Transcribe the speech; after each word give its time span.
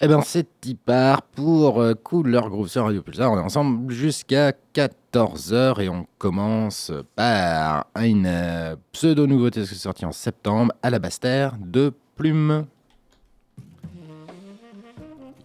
Eh 0.00 0.06
ben, 0.06 0.20
c'est 0.22 0.46
part 0.76 1.22
pour 1.22 1.80
euh, 1.80 1.94
Couleur 1.94 2.50
Groove 2.50 2.68
sur 2.68 2.84
Radio 2.84 3.02
Pulsar. 3.02 3.32
On 3.32 3.36
est 3.36 3.42
ensemble 3.42 3.92
jusqu'à 3.92 4.52
14h 4.72 5.80
et 5.82 5.88
on 5.88 6.06
commence 6.18 6.92
par 7.16 7.86
une 7.96 8.26
euh, 8.26 8.76
pseudo-nouveauté 8.92 9.66
sortie 9.66 10.04
en 10.04 10.12
septembre, 10.12 10.72
à 10.84 10.90
la 10.90 11.00
Bastère 11.00 11.56
de 11.58 11.92
Plume. 12.14 12.66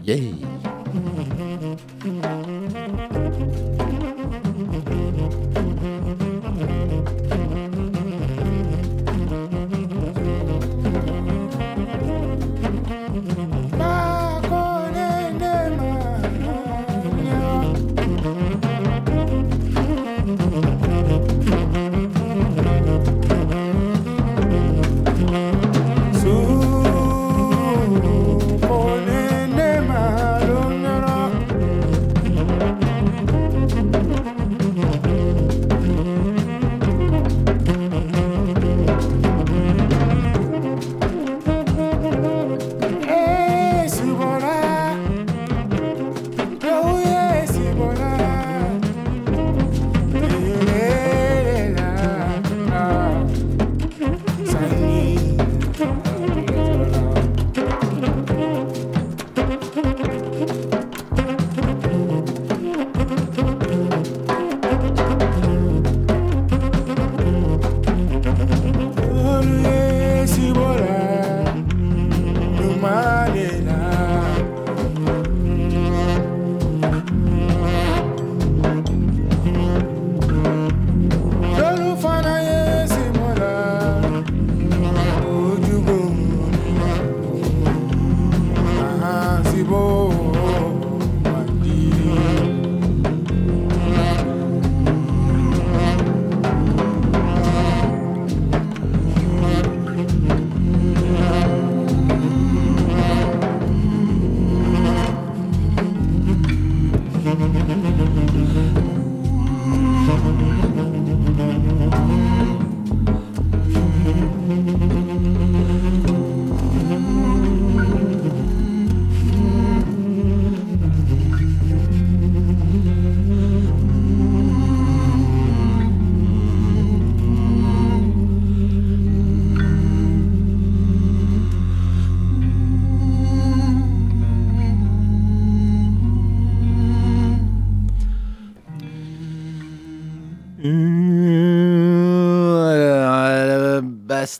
Yeah! 0.03 0.19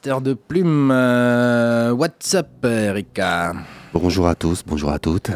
De 0.04 0.34
plume. 0.34 0.92
Euh, 0.92 1.92
what's 1.92 2.34
up, 2.36 2.66
Erika 2.66 3.54
Bonjour 3.94 4.28
à 4.28 4.36
tous, 4.36 4.62
bonjour 4.68 4.92
à 4.92 5.00
toutes. 5.00 5.32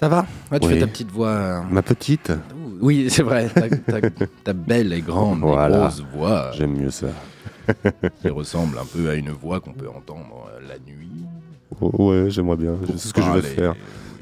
Ça 0.00 0.08
va? 0.08 0.24
Tu 0.60 0.66
fais 0.66 0.78
ta 0.78 0.86
petite 0.86 1.10
voix. 1.10 1.28
Euh, 1.28 1.60
Ma 1.70 1.82
petite? 1.82 2.32
Oui, 2.80 3.08
c'est 3.10 3.22
vrai. 3.22 3.50
Ta, 4.44 4.52
belle 4.54 4.94
et 4.94 5.02
grande 5.02 5.40
grosse 5.40 6.02
voix. 6.14 6.52
J'aime 6.54 6.74
mieux 6.74 6.90
ça. 6.90 7.08
qui 8.22 8.28
ressemble 8.30 8.78
un 8.78 8.86
peu 8.86 9.10
à 9.10 9.14
une 9.14 9.30
voix 9.30 9.60
qu'on 9.60 9.74
peut 9.74 9.88
entendre 9.88 10.48
euh, 10.48 10.66
la 10.66 10.78
nuit. 10.78 11.26
Oh, 11.80 12.10
ouais, 12.10 12.30
j'aimerais 12.30 12.56
bien. 12.56 12.74
C'est 12.86 13.08
ce 13.08 13.12
que 13.12 13.20
je 13.20 13.30
veux 13.30 13.42
faire. 13.42 13.74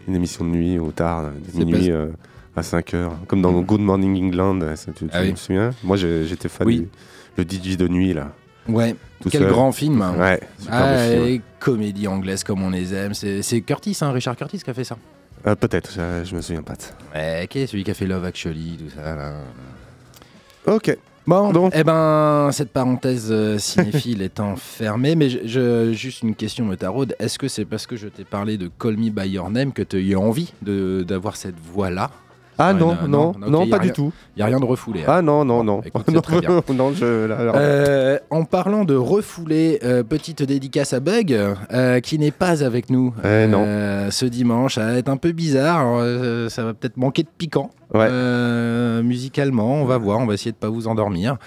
Une 0.09 0.17
émission 0.17 0.45
de 0.45 0.51
nuit 0.51 0.79
au 0.81 0.91
tard, 0.91 1.31
minuit 1.55 1.93
à 2.57 2.63
5 2.65 2.95
heures. 2.95 3.13
Comme 3.29 3.41
dans 3.41 3.53
mm. 3.53 3.65
Good 3.65 3.81
Morning 3.81 4.27
England. 4.27 4.59
Tu, 4.97 5.07
ah 5.13 5.23
me 5.23 5.37
souviens? 5.37 5.71
Moi, 5.85 5.97
j'étais 5.97 6.49
fan 6.49 6.67
du 6.67 6.89
le 7.37 7.45
DJ 7.45 7.77
de 7.77 7.87
nuit, 7.87 8.13
là. 8.13 8.33
Ouais, 8.69 8.97
quel 9.31 9.47
grand 9.47 9.73
film. 9.73 10.05
Ouais, 10.19 10.41
ah, 10.71 10.97
Comédie 11.59 12.09
anglaise 12.09 12.45
comme 12.45 12.63
on 12.63 12.71
les 12.71 12.95
aime. 12.95 13.15
C'est 13.15 13.61
Curtis, 13.63 13.99
hein, 14.01 14.13
Richard 14.13 14.37
Curtis 14.37 14.59
qui 14.59 14.71
a 14.71 14.75
fait 14.75 14.85
ça. 14.85 14.97
Euh, 15.47 15.55
peut-être, 15.55 15.91
je, 15.95 16.35
me 16.35 16.41
souviens 16.41 16.63
pas. 16.63 16.75
Ouais, 17.15 17.47
qui 17.49 17.61
est 17.61 17.67
celui 17.67 17.83
qui 17.83 17.91
a 17.91 17.95
fait 17.95 18.07
Love 18.07 18.25
Actually, 18.25 18.77
tout 18.79 18.95
ça 18.95 19.17
là. 19.17 19.33
Ok. 20.67 20.97
Bon, 21.27 21.53
Donc. 21.53 21.73
eh 21.77 21.85
ben, 21.85 22.51
cette 22.51 22.71
parenthèse 22.71 23.29
euh, 23.31 23.59
cinéphile 23.59 24.23
étant 24.23 24.57
fermée, 24.57 25.15
mais 25.15 25.29
je, 25.29 25.93
juste 25.93 26.23
une 26.23 26.35
question 26.35 26.65
me 26.65 26.77
taraude. 26.77 27.15
Est-ce 27.19 27.39
que 27.39 27.47
c'est 27.47 27.65
parce 27.65 27.87
que 27.87 27.97
je 27.97 28.09
t'ai 28.09 28.25
parlé 28.25 28.57
de 28.57 28.69
Call 28.69 28.97
Me 28.97 29.11
By 29.11 29.29
Your 29.29 29.51
Name 29.51 29.73
que 29.73 29.83
tu 29.83 29.97
as 29.97 30.01
eu 30.01 30.17
envie 30.17 30.53
d'avoir 30.63 31.37
cette 31.37 31.59
voix-là? 31.59 32.11
Ah 32.61 32.75
non, 32.75 32.97
non, 33.09 33.33
non, 33.39 33.67
pas 33.67 33.79
du 33.79 33.91
tout. 33.91 34.13
Il 34.37 34.41
n'y 34.41 34.43
a 34.43 34.47
rien 34.47 34.61
de 34.61 34.65
refoulé. 34.67 35.01
Hein. 35.01 35.07
Ah 35.09 35.23
non, 35.23 35.47
non, 35.47 35.65
non. 35.65 35.81
non, 36.75 36.93
euh, 37.03 38.19
en 38.29 38.45
parlant 38.45 38.85
de 38.85 38.95
refoulé, 38.95 39.79
euh, 39.83 40.03
petite 40.03 40.43
dédicace 40.43 40.93
à 40.93 41.01
Bug, 41.01 41.33
euh, 41.73 42.01
qui 42.01 42.19
n'est 42.19 42.31
pas 42.31 42.63
avec 42.63 42.91
nous 42.91 43.15
eh, 43.25 43.49
ce 44.11 44.27
dimanche. 44.27 44.75
Ça 44.75 44.85
va 44.87 44.95
être 44.95 45.09
un 45.09 45.17
peu 45.17 45.33
bizarre. 45.33 46.05
ça 46.51 46.65
va 46.65 46.75
peut-être 46.75 46.99
manquer 46.99 47.23
de 47.23 47.29
piquant. 47.37 47.71
musicalement, 49.03 49.77
on 49.77 49.87
va 49.87 49.97
voir. 49.97 50.19
On 50.19 50.27
va 50.27 50.35
essayer 50.35 50.53
de 50.53 50.57
ne 50.57 50.61
pas 50.61 50.69
vous 50.69 50.87
endormir. 50.87 51.39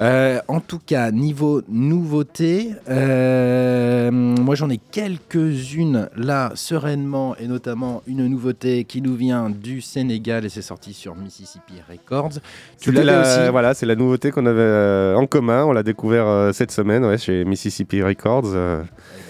En 0.00 0.60
tout 0.60 0.80
cas, 0.84 1.12
niveau 1.12 1.62
nouveauté, 1.68 2.72
moi 2.88 4.54
j'en 4.56 4.70
ai 4.70 4.78
quelques-unes 4.78 6.08
là 6.16 6.50
sereinement 6.56 7.36
et 7.36 7.46
notamment 7.46 8.02
une 8.08 8.26
nouveauté 8.26 8.84
qui 8.84 9.02
nous 9.02 9.14
vient 9.14 9.50
du 9.50 9.80
Sénégal 9.80 10.47
et 10.48 10.50
c'est 10.50 10.62
sorti 10.62 10.92
sur 10.92 11.14
Mississippi 11.14 11.74
Records. 11.88 12.40
Tu 12.80 12.90
l'avais 12.90 13.20
aussi 13.20 13.50
Voilà, 13.50 13.74
c'est 13.74 13.86
la 13.86 13.94
nouveauté 13.94 14.30
qu'on 14.30 14.46
avait 14.46 14.60
euh, 14.60 15.14
en 15.14 15.26
commun. 15.26 15.64
On 15.64 15.72
l'a 15.72 15.82
découvert 15.82 16.52
cette 16.52 16.72
semaine 16.72 17.04
ouais, 17.04 17.18
chez 17.18 17.44
Mississippi 17.44 18.02
Records. 18.02 18.56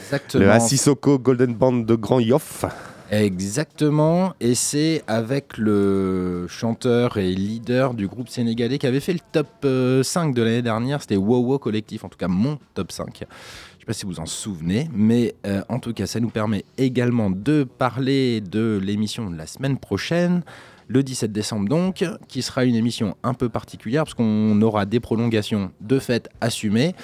Exactement. 0.05 0.45
Le 0.45 0.51
Asisoko 0.51 1.19
Golden 1.19 1.55
Band 1.55 1.73
de 1.73 1.95
Grand 1.95 2.21
Yoff. 2.21 2.65
Exactement, 3.11 4.35
et 4.38 4.55
c'est 4.55 5.03
avec 5.06 5.56
le 5.56 6.47
chanteur 6.47 7.17
et 7.17 7.32
leader 7.32 7.94
du 7.94 8.06
groupe 8.06 8.29
sénégalais 8.29 8.76
qui 8.76 8.87
avait 8.87 9.00
fait 9.00 9.15
le 9.15 9.20
top 9.32 9.47
5 9.62 9.65
euh, 9.65 10.32
de 10.32 10.43
l'année 10.43 10.61
dernière, 10.61 11.00
c'était 11.00 11.17
Wowo 11.17 11.59
Collectif, 11.59 12.05
en 12.05 12.11
tout 12.11 12.19
cas 12.19 12.29
mon 12.29 12.59
top 12.75 12.93
5. 12.93 13.06
Je 13.06 13.25
ne 13.25 13.81
sais 13.81 13.87
pas 13.87 13.93
si 13.94 14.05
vous 14.05 14.20
en 14.20 14.26
souvenez, 14.26 14.91
mais 14.93 15.35
euh, 15.47 15.62
en 15.70 15.79
tout 15.79 15.94
cas 15.94 16.06
ça 16.06 16.20
nous 16.20 16.29
permet 16.29 16.67
également 16.76 17.31
de 17.31 17.65
parler 17.65 18.43
de 18.43 18.79
l'émission 18.82 19.31
de 19.31 19.38
la 19.38 19.47
semaine 19.47 19.79
prochaine. 19.79 20.43
Le 20.88 21.02
17 21.02 21.31
décembre 21.31 21.69
donc, 21.69 22.05
qui 22.29 22.43
sera 22.43 22.64
une 22.64 22.75
émission 22.75 23.17
un 23.23 23.35
peu 23.35 23.49
particulière 23.49 24.05
parce 24.05 24.14
qu'on 24.14 24.61
aura 24.62 24.87
des 24.87 25.00
prolongations 25.00 25.70
de 25.81 25.99
fête 25.99 26.31
assumées 26.40 26.94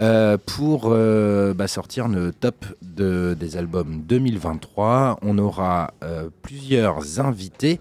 euh, 0.00 0.38
pour 0.46 0.84
euh, 0.86 1.52
bah, 1.52 1.66
sortir 1.66 2.08
le 2.08 2.32
top 2.32 2.64
de, 2.82 3.36
des 3.38 3.56
albums 3.56 4.02
2023. 4.06 5.18
On 5.22 5.38
aura 5.38 5.92
euh, 6.04 6.30
plusieurs 6.42 7.20
invités. 7.20 7.80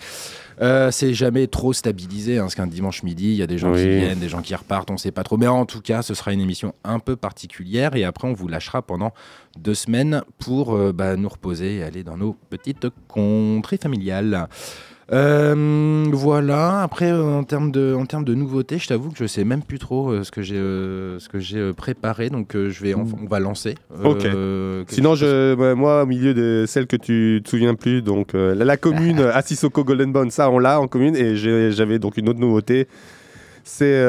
c'est 0.91 1.13
jamais 1.13 1.47
trop 1.47 1.73
stabilisé, 1.73 2.37
hein, 2.37 2.41
parce 2.41 2.55
qu'un 2.55 2.67
dimanche 2.67 3.03
midi, 3.03 3.29
il 3.31 3.35
y 3.35 3.43
a 3.43 3.47
des 3.47 3.57
gens 3.57 3.73
qui 3.73 3.87
viennent, 3.87 4.19
des 4.19 4.29
gens 4.29 4.41
qui 4.41 4.55
repartent, 4.55 4.89
on 4.89 4.93
ne 4.93 4.99
sait 4.99 5.11
pas 5.11 5.23
trop. 5.23 5.37
Mais 5.37 5.47
en 5.47 5.65
tout 5.65 5.81
cas, 5.81 6.01
ce 6.01 6.13
sera 6.13 6.33
une 6.33 6.41
émission 6.41 6.73
un 6.83 6.99
peu 6.99 7.15
particulière 7.15 7.95
et 7.95 8.03
après, 8.03 8.27
on 8.27 8.33
vous 8.33 8.47
lâchera 8.47 8.81
pendant 8.81 9.13
deux 9.57 9.75
semaines 9.75 10.23
pour 10.39 10.77
bah, 10.93 11.15
nous 11.15 11.29
reposer 11.29 11.77
et 11.77 11.83
aller 11.83 12.03
dans 12.03 12.17
nos 12.17 12.35
petites 12.49 12.87
contrées 13.07 13.77
familiales. 13.77 14.47
Euh, 15.11 16.05
voilà. 16.11 16.81
Après, 16.81 17.11
euh, 17.11 17.23
en 17.23 17.43
termes 17.43 17.71
de, 17.71 17.93
en 17.93 18.05
termes 18.05 18.23
de 18.23 18.33
nouveautés, 18.33 18.77
je 18.77 18.87
t'avoue 18.87 19.09
que 19.09 19.17
je 19.17 19.25
sais 19.25 19.43
même 19.43 19.61
plus 19.61 19.79
trop 19.79 20.09
euh, 20.09 20.23
ce 20.23 20.31
que 20.31 20.41
j'ai, 20.41 20.55
ce 20.55 21.27
que 21.27 21.39
j'ai 21.39 21.73
préparé. 21.73 22.29
Donc, 22.29 22.53
je 22.53 22.83
vais, 22.83 22.95
on, 22.95 23.03
va 23.03 23.39
lancer. 23.39 23.75
Ok. 24.03 24.25
Sinon, 24.87 25.15
je, 25.15 25.73
moi, 25.73 26.03
au 26.03 26.05
milieu 26.05 26.33
de 26.33 26.65
celles 26.67 26.87
que 26.87 26.95
tu 26.95 27.41
te 27.43 27.49
souviens 27.49 27.75
plus, 27.75 28.01
donc 28.01 28.33
la, 28.33 28.77
commune 28.77 29.19
Assisoko 29.33 29.83
Golden 29.83 30.11
Bond, 30.11 30.29
ça, 30.29 30.49
on 30.49 30.59
l'a 30.59 30.79
en 30.79 30.87
commune. 30.87 31.15
Et 31.15 31.35
j'avais 31.35 31.99
donc 31.99 32.17
une 32.17 32.29
autre 32.29 32.39
nouveauté. 32.39 32.87
C'est 33.63 34.01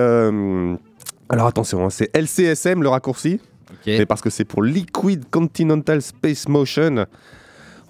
alors 1.32 1.46
attention, 1.46 1.86
hein, 1.86 1.88
c'est 1.88 2.14
LCSM 2.14 2.82
le 2.82 2.90
raccourci. 2.90 3.40
Mais 3.86 4.04
parce 4.04 4.20
que 4.20 4.28
c'est 4.28 4.44
pour 4.44 4.62
Liquid 4.62 5.24
Continental 5.30 6.02
Space 6.02 6.46
Motion. 6.46 7.06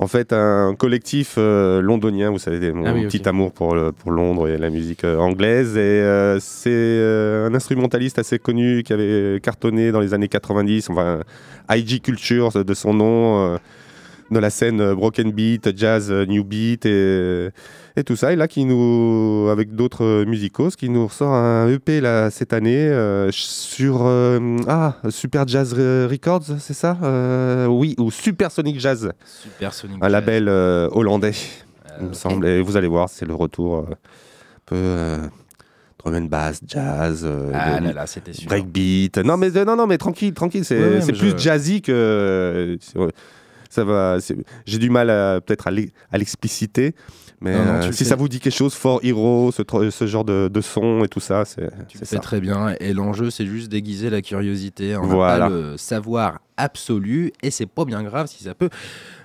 En 0.02 0.08
fait, 0.08 0.32
un 0.32 0.74
collectif 0.74 1.36
euh, 1.38 1.80
londonien, 1.80 2.30
vous 2.30 2.40
savez, 2.40 2.72
mon 2.72 2.84
ah 2.86 2.92
petit 2.92 3.28
amour 3.28 3.52
pour, 3.52 3.76
pour 3.92 4.10
Londres 4.10 4.48
et 4.48 4.58
la 4.58 4.68
musique 4.68 5.04
euh, 5.04 5.16
anglaise. 5.16 5.76
Et 5.76 5.80
euh, 5.80 6.40
c'est 6.40 7.00
un 7.46 7.54
instrumentaliste 7.54 8.18
assez 8.18 8.40
connu 8.40 8.82
qui 8.82 8.92
avait 8.92 9.38
cartonné 9.40 9.92
dans 9.92 10.00
les 10.00 10.12
années 10.12 10.26
90, 10.26 10.90
enfin, 10.90 11.20
IG 11.70 12.02
Culture 12.02 12.64
de 12.64 12.74
son 12.74 12.94
nom 12.94 13.58
de 14.32 14.38
la 14.40 14.50
scène 14.50 14.92
broken 14.92 15.30
beat, 15.30 15.70
jazz, 15.78 16.10
new 16.10 16.42
beat 16.42 16.84
et, 16.84 17.50
et 17.96 18.04
tout 18.04 18.16
ça. 18.16 18.32
Et 18.32 18.36
là, 18.36 18.48
qui 18.48 18.64
nous, 18.64 19.48
avec 19.50 19.74
d'autres 19.74 20.24
musicos, 20.24 20.76
qui 20.76 20.88
nous 20.88 21.06
ressort 21.06 21.34
un 21.34 21.68
EP 21.68 22.00
là, 22.00 22.30
cette 22.30 22.52
année 22.52 22.88
euh, 22.88 23.30
sur 23.30 24.06
ah, 24.68 24.96
Super 25.10 25.46
Jazz 25.46 25.72
Records, 25.74 26.44
c'est 26.58 26.74
ça 26.74 26.96
Oui, 27.68 27.94
ou 27.98 28.10
Super 28.10 28.50
Sonic 28.50 28.80
Jazz. 28.80 29.12
Super 29.24 29.74
Sonic 29.74 29.98
un 30.00 30.08
label 30.08 30.48
hollandais, 30.48 31.34
il 32.00 32.08
me 32.08 32.12
semble. 32.12 32.46
Et 32.46 32.62
vous 32.62 32.76
allez 32.76 32.88
voir, 32.88 33.08
c'est 33.08 33.26
le 33.26 33.34
retour 33.34 33.78
un 33.78 33.94
peu 34.66 35.18
drum 35.98 36.14
and 36.14 36.22
bass, 36.22 36.60
jazz, 36.66 37.28
ah 37.54 37.80
là 37.80 37.92
là, 37.92 38.04
breakbeat. 38.46 39.18
Non 39.18 39.36
mais 39.36 39.50
non 39.50 39.76
non 39.76 39.86
mais 39.86 39.98
tranquille, 39.98 40.34
tranquille, 40.34 40.64
c'est 40.64 41.12
plus 41.12 41.38
jazzy 41.38 41.82
que 41.82 42.78
ça 43.70 43.84
va. 43.84 44.18
J'ai 44.66 44.78
du 44.78 44.90
mal 44.90 45.08
peut-être 45.42 45.68
à 45.68 46.18
l'expliciter. 46.18 46.94
Mais 47.42 47.54
euh, 47.54 47.90
si 47.90 48.04
ça 48.04 48.14
vous 48.14 48.28
dit 48.28 48.38
quelque 48.38 48.54
chose, 48.54 48.72
Fort 48.74 49.00
Hero, 49.02 49.50
ce, 49.50 49.62
ce 49.90 50.06
genre 50.06 50.24
de, 50.24 50.48
de, 50.48 50.60
son 50.60 51.02
et 51.02 51.08
tout 51.08 51.18
ça, 51.18 51.44
c'est 51.44 52.20
très 52.20 52.40
bien. 52.40 52.74
Et 52.78 52.92
l'enjeu, 52.92 53.30
c'est 53.30 53.46
juste 53.46 53.68
déguiser 53.68 54.10
la 54.10 54.22
curiosité. 54.22 54.96
On 54.96 55.02
voilà. 55.02 55.48
pas 55.48 55.50
le 55.50 55.76
savoir 55.76 56.38
absolu 56.56 57.32
et 57.42 57.50
c'est 57.50 57.66
pas 57.66 57.84
bien 57.84 58.04
grave 58.04 58.28
si 58.28 58.44
ça 58.44 58.54
peut 58.54 58.68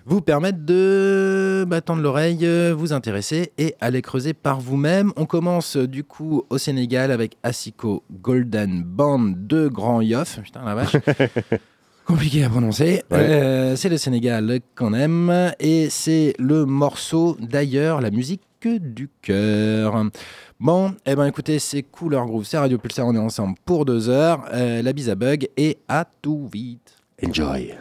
vous 0.06 0.22
permettre 0.22 0.60
de 0.66 1.66
bah, 1.68 1.81
tendre 1.81 2.02
l'oreille, 2.02 2.40
euh, 2.44 2.74
vous 2.75 2.92
intéresser 2.94 3.52
et 3.60 3.75
aller 3.81 4.02
creuser 4.02 4.34
par 4.34 4.62
vous-même. 4.62 5.12
On 5.16 5.25
commence 5.25 5.78
du 5.78 6.04
coup 6.04 6.44
au 6.50 6.58
Sénégal 6.58 7.12
avec 7.12 7.38
Asiko 7.44 8.04
Golden 8.12 8.84
Band 8.84 9.34
de 9.36 9.68
Grand 9.68 10.02
Yoff. 10.02 10.40
Putain 10.42 10.66
la 10.66 10.74
vache. 10.74 10.96
Compliqué 12.07 12.45
à 12.45 12.50
prononcer. 12.50 13.04
Euh, 13.12 13.75
c'est 13.75 13.89
le 13.89 13.98
Sénégal 13.98 14.62
qu'on 14.77 14.94
aime 14.94 15.51
et 15.59 15.89
c'est 15.89 16.33
le 16.39 16.65
morceau 16.65 17.36
d'ailleurs, 17.38 18.00
la 18.00 18.12
musique 18.12 18.42
du 18.65 19.09
cœur. 19.21 20.06
Bon, 20.57 20.94
eh 21.06 21.15
ben 21.15 21.25
écoutez, 21.25 21.59
c'est 21.59 21.83
Couleur 21.83 22.25
Groove, 22.25 22.45
c'est 22.45 22.57
Radio 22.57 22.77
Pulsar, 22.77 23.07
on 23.07 23.13
est 23.13 23.19
ensemble 23.19 23.57
pour 23.65 23.83
deux 23.83 24.07
heures. 24.07 24.45
Euh, 24.54 24.81
la 24.81 24.94
bise 24.94 25.09
à 25.09 25.15
bug 25.15 25.50
et 25.57 25.80
à 25.89 26.07
tout 26.21 26.48
vite. 26.51 26.95
Enjoy. 27.25 27.74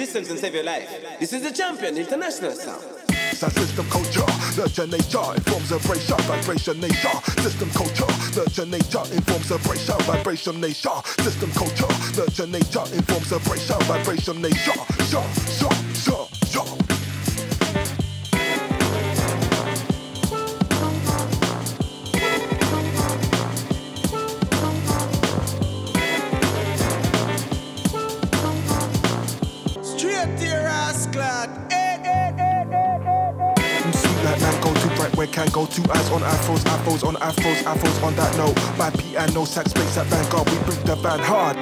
Distance 0.00 0.30
and 0.30 0.38
save 0.38 0.54
your 0.54 0.64
life. 0.64 0.88
This 1.20 1.34
is 1.34 1.42
the 1.42 1.52
champion 1.52 1.98
international 1.98 2.52
sound. 2.52 2.82
System 3.36 3.86
culture, 3.90 4.24
nurture 4.56 4.86
nature, 4.86 5.28
informs 5.36 5.68
vibration, 5.68 6.16
vibration 6.24 6.80
nature. 6.80 7.16
System 7.44 7.68
culture, 7.76 8.08
nurture 8.36 8.66
nature, 8.66 9.04
informs 9.12 9.48
vibration, 9.52 9.98
vibration 10.08 10.60
nature. 10.60 10.98
System 11.20 11.50
culture, 11.52 11.92
nurture 12.16 12.46
nature, 12.46 12.86
informs 12.96 13.28
vibration, 13.28 13.80
vibration 13.84 14.40
nature. 14.40 14.80
Sure, 15.12 15.28
afros 37.30 37.62
afros, 37.62 38.02
on 38.02 38.14
that 38.16 38.36
note. 38.36 38.56
My 38.78 38.90
piano 38.90 39.44
sax 39.44 39.70
space 39.70 39.96
at 39.96 40.06
Vanguard, 40.06 40.48
we 40.50 40.58
bring 40.64 40.82
the 40.84 40.96
band 40.96 41.22
hard. 41.22 41.56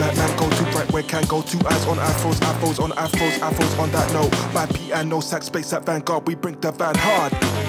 Like 0.00 0.16
mango, 0.16 0.50
too 0.56 0.64
bright 0.72 0.92
where 0.92 1.02
can 1.02 1.24
go 1.24 1.42
two 1.42 1.58
eyes 1.66 1.86
on 1.86 1.96
afros, 1.96 2.38
afros 2.40 2.82
on 2.82 2.90
afros, 2.92 3.38
afros 3.38 3.78
on 3.78 3.90
that 3.92 4.12
note. 4.12 4.32
My 4.54 4.66
piano 4.66 5.20
sax 5.20 5.46
space 5.46 5.72
at 5.72 5.84
Vanguard, 5.84 6.26
we 6.26 6.34
bring 6.34 6.58
the 6.60 6.72
band 6.72 6.96
hard. 6.96 7.61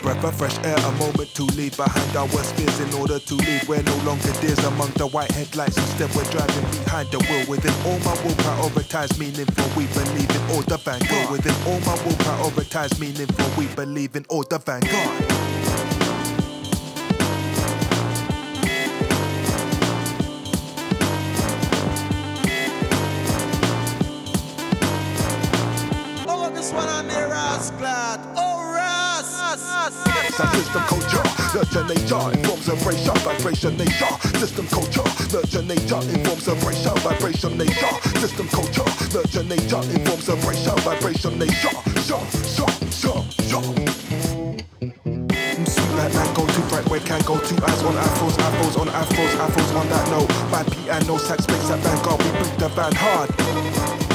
Fresh 0.00 0.58
air, 0.64 0.76
a 0.76 0.92
moment 0.92 1.32
to 1.34 1.44
leave 1.56 1.76
behind 1.76 2.16
our 2.16 2.26
worst 2.26 2.54
fears 2.54 2.80
in 2.80 2.92
order 2.94 3.18
to 3.18 3.34
leave. 3.34 3.68
We're 3.68 3.82
no 3.82 3.96
longer 4.04 4.32
dears 4.40 4.58
among 4.64 4.90
the 4.92 5.06
white 5.06 5.30
headlights. 5.32 5.76
Instead, 5.76 6.14
we're 6.14 6.30
driving 6.30 6.70
behind 6.70 7.10
the 7.10 7.18
wheel. 7.18 7.46
Within 7.48 7.74
all 7.86 7.98
my 8.00 8.14
will, 8.22 8.36
prioritize 8.40 9.18
meaningful. 9.18 9.66
We 9.76 9.86
believe 9.88 10.30
in 10.30 10.42
all 10.50 10.62
the 10.62 10.78
vanguard. 10.78 11.30
Within 11.30 11.54
all 11.66 11.80
my 11.80 11.94
will, 12.04 12.16
prioritize 12.24 12.98
meaningful. 12.98 13.46
We 13.58 13.66
believe 13.74 14.16
in 14.16 14.24
all 14.28 14.44
the 14.44 14.58
vanguard. 14.58 15.39
System 30.48 30.82
culture, 30.88 31.22
nurture 31.54 31.84
nature, 31.84 32.32
informs 32.32 32.68
of 32.68 32.86
racial 32.86 33.14
vibration 33.14 33.76
nature, 33.76 34.12
system 34.38 34.66
culture, 34.68 35.04
nurture 35.32 35.62
nature, 35.62 36.00
informs 36.16 36.48
of 36.48 36.64
racial 36.64 36.94
vibration 36.96 37.58
nature, 37.58 37.94
system 38.18 38.48
culture, 38.48 38.84
nurture 39.12 39.44
nature, 39.44 39.82
informs 39.92 40.28
of 40.28 40.46
racial 40.46 40.76
vibration 40.76 41.38
nature, 41.38 41.74
sure, 42.06 42.24
sure, 42.48 42.72
sure, 42.90 43.24
sure. 43.48 43.74
Sweet 45.66 45.92
like 45.96 46.14
mango, 46.14 46.46
too 46.46 46.62
bright 46.68 46.88
where 46.88 47.00
can 47.00 47.20
go, 47.22 47.38
two 47.40 47.56
eyes 47.64 47.82
on 47.82 47.94
afros, 47.94 48.36
afros 48.38 48.80
on 48.80 48.88
afros, 48.88 49.32
afros 49.44 49.80
on 49.80 49.88
that 49.88 50.08
note, 50.10 50.30
my 50.50 50.62
piano 50.64 51.18
sax 51.18 51.44
space 51.44 51.70
at 51.70 51.78
Vanguard, 51.80 52.22
we 52.22 52.30
bring 52.30 52.56
the 52.58 52.68
band 52.74 52.94
hard. 52.96 54.09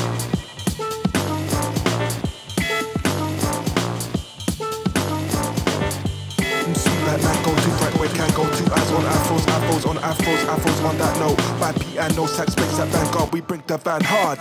Afros 8.75 9.85
on 9.89 9.97
afros, 9.97 10.45
afros 10.45 10.85
on 10.89 10.97
that 10.97 11.19
note. 11.19 11.37
By 11.59 11.71
piano, 11.73 12.25
sax, 12.25 12.53
space 12.53 12.79
at 12.79 12.87
Vanguard, 12.89 13.31
we 13.31 13.41
bring 13.41 13.63
the 13.67 13.77
van 13.77 14.01
hard. 14.03 14.39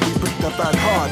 We 0.00 0.12
bring 0.20 0.38
the 0.40 0.50
van 0.50 0.74
hard. 0.76 1.10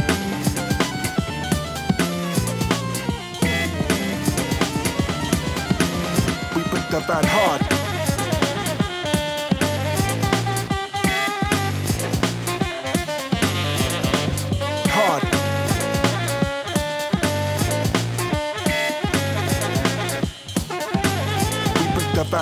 We 6.57 6.63
bring 6.71 6.91
the 6.91 7.01
van 7.07 7.25
hard. 7.25 7.82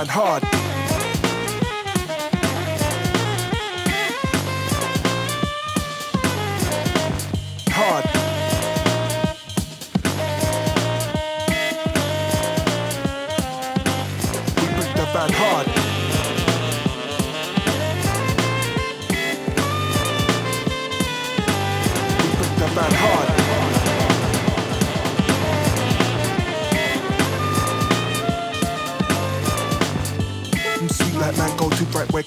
Hard. 0.08 0.40
Hard. 0.42 0.49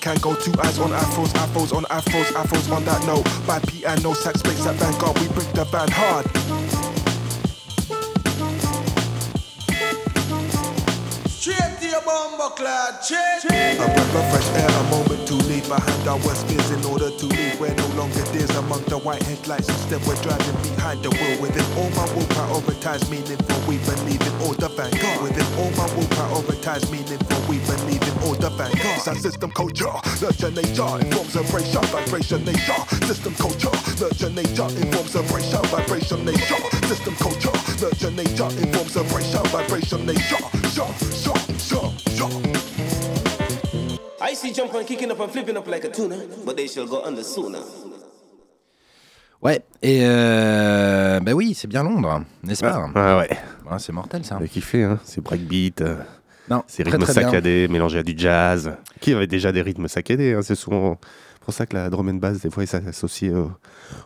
Can 0.04 0.18
go 0.18 0.36
two 0.36 0.52
eyes 0.60 0.80
on 0.80 0.90
afros 0.92 1.32
afros 1.32 1.74
on 1.74 1.86
afros 1.86 2.26
afros 2.34 2.70
on 2.76 2.84
that 2.84 3.02
note. 3.06 3.24
By 3.48 3.60
piano 3.60 4.14
sax 4.14 4.42
space 4.42 4.66
at 4.66 4.76
vanguard 4.76 5.18
we 5.18 5.28
bring 5.30 5.50
the 5.54 5.64
band 5.72 5.92
hard. 5.92 6.26
Clad 12.56 13.00
A 13.02 13.78
breath 13.78 14.16
of 14.16 14.22
fresh 14.22 14.23
behind 15.74 16.08
our 16.08 16.18
worst 16.22 16.46
fears 16.46 16.70
in 16.70 16.84
order 16.86 17.10
to 17.10 17.26
leave. 17.26 17.60
We're 17.60 17.74
no 17.74 17.88
longer 17.98 18.22
dears 18.32 18.54
among 18.56 18.84
the 18.86 18.98
white 18.98 19.24
headlights. 19.24 19.70
Instead, 19.70 20.02
we're 20.06 20.20
driving 20.22 20.58
behind 20.62 21.02
the 21.02 21.10
wheel. 21.10 21.42
Within 21.42 21.66
all 21.78 21.90
my 21.98 22.06
will, 22.14 22.30
prioritize 22.38 23.10
meaningful. 23.10 23.58
We 23.66 23.78
believe 23.90 24.22
in 24.22 24.36
all 24.46 24.54
the 24.54 24.70
vanguard. 24.70 25.22
Within 25.26 25.50
all 25.58 25.72
my 25.74 25.88
will, 25.98 26.10
prioritize 26.14 26.86
meaningful. 26.94 27.40
We 27.50 27.58
believe 27.66 28.04
in 28.06 28.16
all 28.22 28.38
the 28.38 28.50
vanguard. 28.54 29.02
Sound 29.02 29.22
system 29.22 29.52
culture, 29.52 29.94
nurture 30.22 30.54
nature, 30.54 30.94
informs 31.02 31.36
of 31.36 31.46
racial 31.54 31.86
vibration 31.90 32.46
nature. 32.46 32.82
System 33.10 33.34
culture, 33.42 33.74
nurture 33.98 34.30
nature, 34.30 34.70
informs 34.78 35.16
of 35.16 35.26
racial 35.34 35.64
vibration 35.74 36.22
nature. 36.26 36.62
System 36.86 37.16
culture, 37.18 37.56
nurture 37.82 38.14
nature, 38.14 38.52
informs 38.62 38.96
of 38.96 39.06
racial 39.10 39.46
vibration 39.50 40.06
nature. 40.06 40.44
Sure, 40.70 40.94
sure, 41.18 41.43
see 44.36 44.54
jump 44.54 44.74
on 44.74 44.84
kicking 44.84 45.12
up 45.12 45.20
and 45.20 45.30
flipping 45.30 45.58
up 45.58 45.68
like 45.68 45.86
a 45.86 45.90
tuna, 45.90 46.18
but 46.46 46.56
they 46.56 46.68
shall 46.68 46.86
go 46.86 47.02
under 47.06 47.24
sooner. 47.24 47.60
Ouais, 49.42 49.62
et 49.82 50.00
euh, 50.04 51.20
bah 51.20 51.34
oui, 51.34 51.54
c'est 51.54 51.68
bien 51.68 51.84
Londres, 51.84 52.24
n'est-ce 52.44 52.62
pas 52.62 52.90
ah, 52.96 53.18
ouais. 53.18 53.30
ouais 53.30 53.80
c'est 53.80 53.92
mortel 53.92 54.24
ça. 54.24 54.38
J'ai 54.42 54.48
kiffé, 54.48 54.84
hein. 54.84 55.00
c'est 55.04 55.20
breakbeat, 55.20 55.82
euh, 55.82 55.98
non, 56.50 56.64
c'est 56.68 56.84
rythmes 56.84 57.06
saccadés 57.06 57.68
mélangés 57.68 58.00
à 58.00 58.04
du 58.04 58.14
jazz. 58.16 58.78
Qui 59.02 59.14
avait 59.14 59.28
déjà 59.28 59.52
des 59.52 59.62
rythmes 59.62 59.90
saccadés, 59.90 60.34
hein, 60.34 60.42
c'est 60.42 60.56
souvent 60.56 60.98
pour 61.42 61.54
ça 61.54 61.66
que 61.66 61.76
la 61.76 61.90
drum 61.90 62.08
and 62.08 62.14
bass, 62.16 62.40
des 62.40 62.50
fois, 62.50 62.64
il 62.64 62.68
s'associe 62.68 63.34
au, 63.34 63.52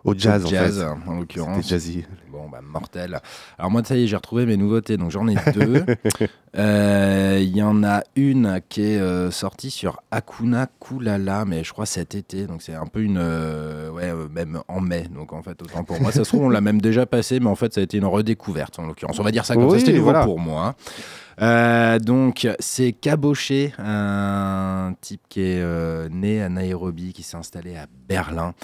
au, 0.03 0.15
jazz. 0.17 0.43
Au 0.43 0.49
jazz, 0.49 0.81
en, 0.81 1.11
en 1.11 1.19
l'occurrence. 1.19 1.67
jazzy. 1.67 2.03
Bon, 2.37 2.49
bah, 2.49 2.59
mortel. 2.61 3.19
Alors, 3.57 3.71
moi, 3.71 3.81
ça 3.83 3.97
y 3.97 4.03
est, 4.03 4.07
j'ai 4.07 4.15
retrouvé 4.15 4.45
mes 4.45 4.57
nouveautés, 4.57 4.97
donc 4.97 5.09
j'en 5.11 5.27
ai 5.27 5.35
deux. 5.53 5.85
Euh, 6.57 7.37
il 7.39 7.55
y 7.55 7.61
en 7.61 7.83
a 7.83 8.01
une 8.15 8.61
qui 8.67 8.81
est 8.81 8.99
euh, 8.99 9.29
sortie 9.29 9.69
sur 9.69 10.01
Akuna 10.09 10.67
Kulala, 10.79 11.45
mais 11.45 11.63
je 11.63 11.71
crois 11.71 11.85
cet 11.85 12.15
été, 12.15 12.47
donc 12.47 12.63
c'est 12.63 12.73
un 12.73 12.87
peu 12.87 13.01
une. 13.03 13.19
ouais, 13.19 14.11
même 14.33 14.61
en 14.67 14.79
mai, 14.81 15.03
donc 15.13 15.33
en 15.33 15.43
fait, 15.43 15.61
autant 15.61 15.83
pour 15.83 16.01
moi. 16.01 16.11
Ça 16.11 16.23
se 16.23 16.29
trouve, 16.29 16.43
on 16.43 16.49
l'a 16.49 16.61
même 16.61 16.81
déjà 16.81 17.05
passé, 17.05 17.39
mais 17.39 17.47
en 17.47 17.55
fait, 17.55 17.75
ça 17.75 17.81
a 17.81 17.83
été 17.83 17.97
une 17.97 18.05
redécouverte 18.05 18.79
en 18.79 18.87
l'occurrence. 18.87 19.19
On 19.19 19.23
va 19.23 19.29
dire 19.29 19.45
ça 19.45 19.53
comme 19.53 19.69
ça, 19.69 19.77
c'était 19.77 19.93
nouveau 19.93 20.13
pour 20.23 20.39
moi. 20.39 20.73
donc, 21.99 22.47
c'est 22.59 22.91
Caboché, 22.91 23.73
un 23.77 24.95
type 24.99 25.21
qui 25.29 25.41
est 25.41 26.09
né 26.09 26.41
à 26.41 26.49
Nairobi, 26.49 27.13
qui 27.13 27.21
s'est 27.21 27.37
installé 27.37 27.75
à 27.75 27.85
Berlin. 28.07 28.55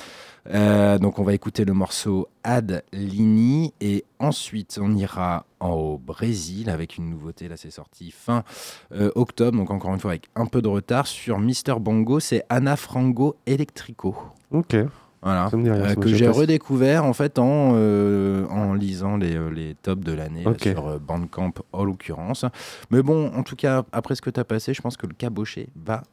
Euh, 0.50 0.98
donc 0.98 1.20
on 1.20 1.24
va 1.24 1.34
écouter 1.34 1.64
le 1.64 1.74
morceau 1.74 2.28
Ad 2.44 2.84
Lini 2.92 3.74
et 3.80 4.04
ensuite 4.20 4.78
on 4.82 4.94
ira 4.94 5.46
au 5.62 5.98
Brésil 5.98 6.70
avec 6.70 6.98
une 6.98 7.10
nouveauté. 7.10 7.48
Là 7.48 7.56
c'est 7.56 7.72
sorti 7.72 8.12
fin 8.12 8.44
euh, 8.92 9.10
octobre, 9.16 9.58
donc 9.58 9.72
encore 9.72 9.94
une 9.94 10.00
fois 10.00 10.12
avec 10.12 10.30
un 10.36 10.46
peu 10.46 10.62
de 10.62 10.68
retard 10.68 11.08
sur 11.08 11.40
Mister 11.40 11.76
Bongo, 11.80 12.20
c'est 12.20 12.44
Ana 12.50 12.76
Frango 12.76 13.38
Electrico. 13.46 14.16
Ok. 14.52 14.76
Voilà, 15.24 15.50
euh, 15.54 15.96
que 15.96 16.10
j'ai 16.10 16.28
redécouvert 16.28 17.06
en 17.06 17.14
fait 17.14 17.40
en, 17.40 17.72
euh, 17.76 18.46
en 18.50 18.74
lisant 18.74 19.16
les, 19.16 19.38
euh, 19.38 19.50
les 19.50 19.74
tops 19.82 20.04
de 20.04 20.12
l'année 20.12 20.44
sur 20.62 21.00
Bandcamp 21.00 21.54
en 21.72 21.86
l'occurrence. 21.86 22.44
Mais 22.92 23.02
bon, 23.02 23.32
en 23.34 23.44
tout 23.44 23.56
cas, 23.56 23.84
après 23.94 24.16
ce 24.16 24.22
que 24.22 24.30
tu 24.30 24.40
as 24.40 24.44
passé, 24.44 24.74
je 24.74 24.82
pense 24.82 24.98
que 24.98 25.08
le 25.08 25.14
caboché 25.14 25.70
va 25.76 26.04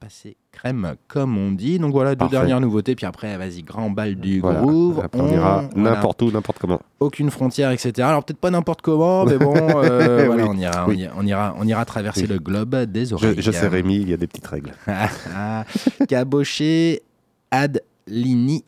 passer 0.00 0.36
crème 0.50 0.94
comme 1.08 1.36
on 1.36 1.52
dit. 1.52 1.78
Donc 1.78 1.92
voilà, 1.92 2.14
deux 2.14 2.28
dernières 2.28 2.60
nouveautés, 2.60 2.94
puis 2.94 3.04
après, 3.04 3.36
vas-y, 3.36 3.62
grand 3.62 3.90
bal 3.90 4.14
du 4.14 4.40
groove. 4.40 5.06
on, 5.12 5.28
ira 5.28 5.64
n'importe 5.76 6.22
où, 6.22 6.30
n'importe 6.30 6.58
comment. 6.58 6.80
Aucune 7.00 7.30
frontière, 7.30 7.70
etc. 7.70 7.92
Alors 8.08 8.24
peut-être 8.24 8.38
pas 8.38 8.50
n'importe 8.50 8.80
comment, 8.80 9.26
mais 9.26 9.36
bon, 9.36 9.52
voilà, 9.54 10.46
on, 10.48 10.56
ira, 10.56 10.86
on, 10.88 11.26
ira, 11.26 11.54
on, 11.58 11.66
ira, 11.66 11.84
traverser 11.84 12.26
le 12.26 12.38
globe 12.38 12.76
des 12.84 13.12
oreilles. 13.12 13.34
Je, 13.36 13.42
je 13.42 13.50
sais 13.50 13.68
Rémi, 13.68 13.96
il 13.96 14.08
y 14.08 14.14
a 14.14 14.16
des 14.16 14.26
petites 14.26 14.46
règles. 14.46 14.72
caboché, 16.08 17.02
ad 17.50 17.82
Lini. 18.06 18.64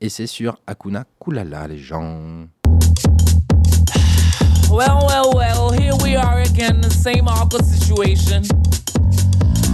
Et 0.00 0.08
c'est 0.08 0.26
sur 0.26 0.58
Akuna 0.66 1.04
Kulala, 1.20 1.68
les 1.68 1.78
gens. 1.78 2.48
Well, 4.70 5.04
well, 5.06 5.32
well, 5.34 5.70
here 5.72 5.94
we 6.02 6.16
are 6.16 6.40
again, 6.40 6.80
the 6.80 6.88
same 6.90 7.28
awkward 7.28 7.64
situation. 7.64 8.42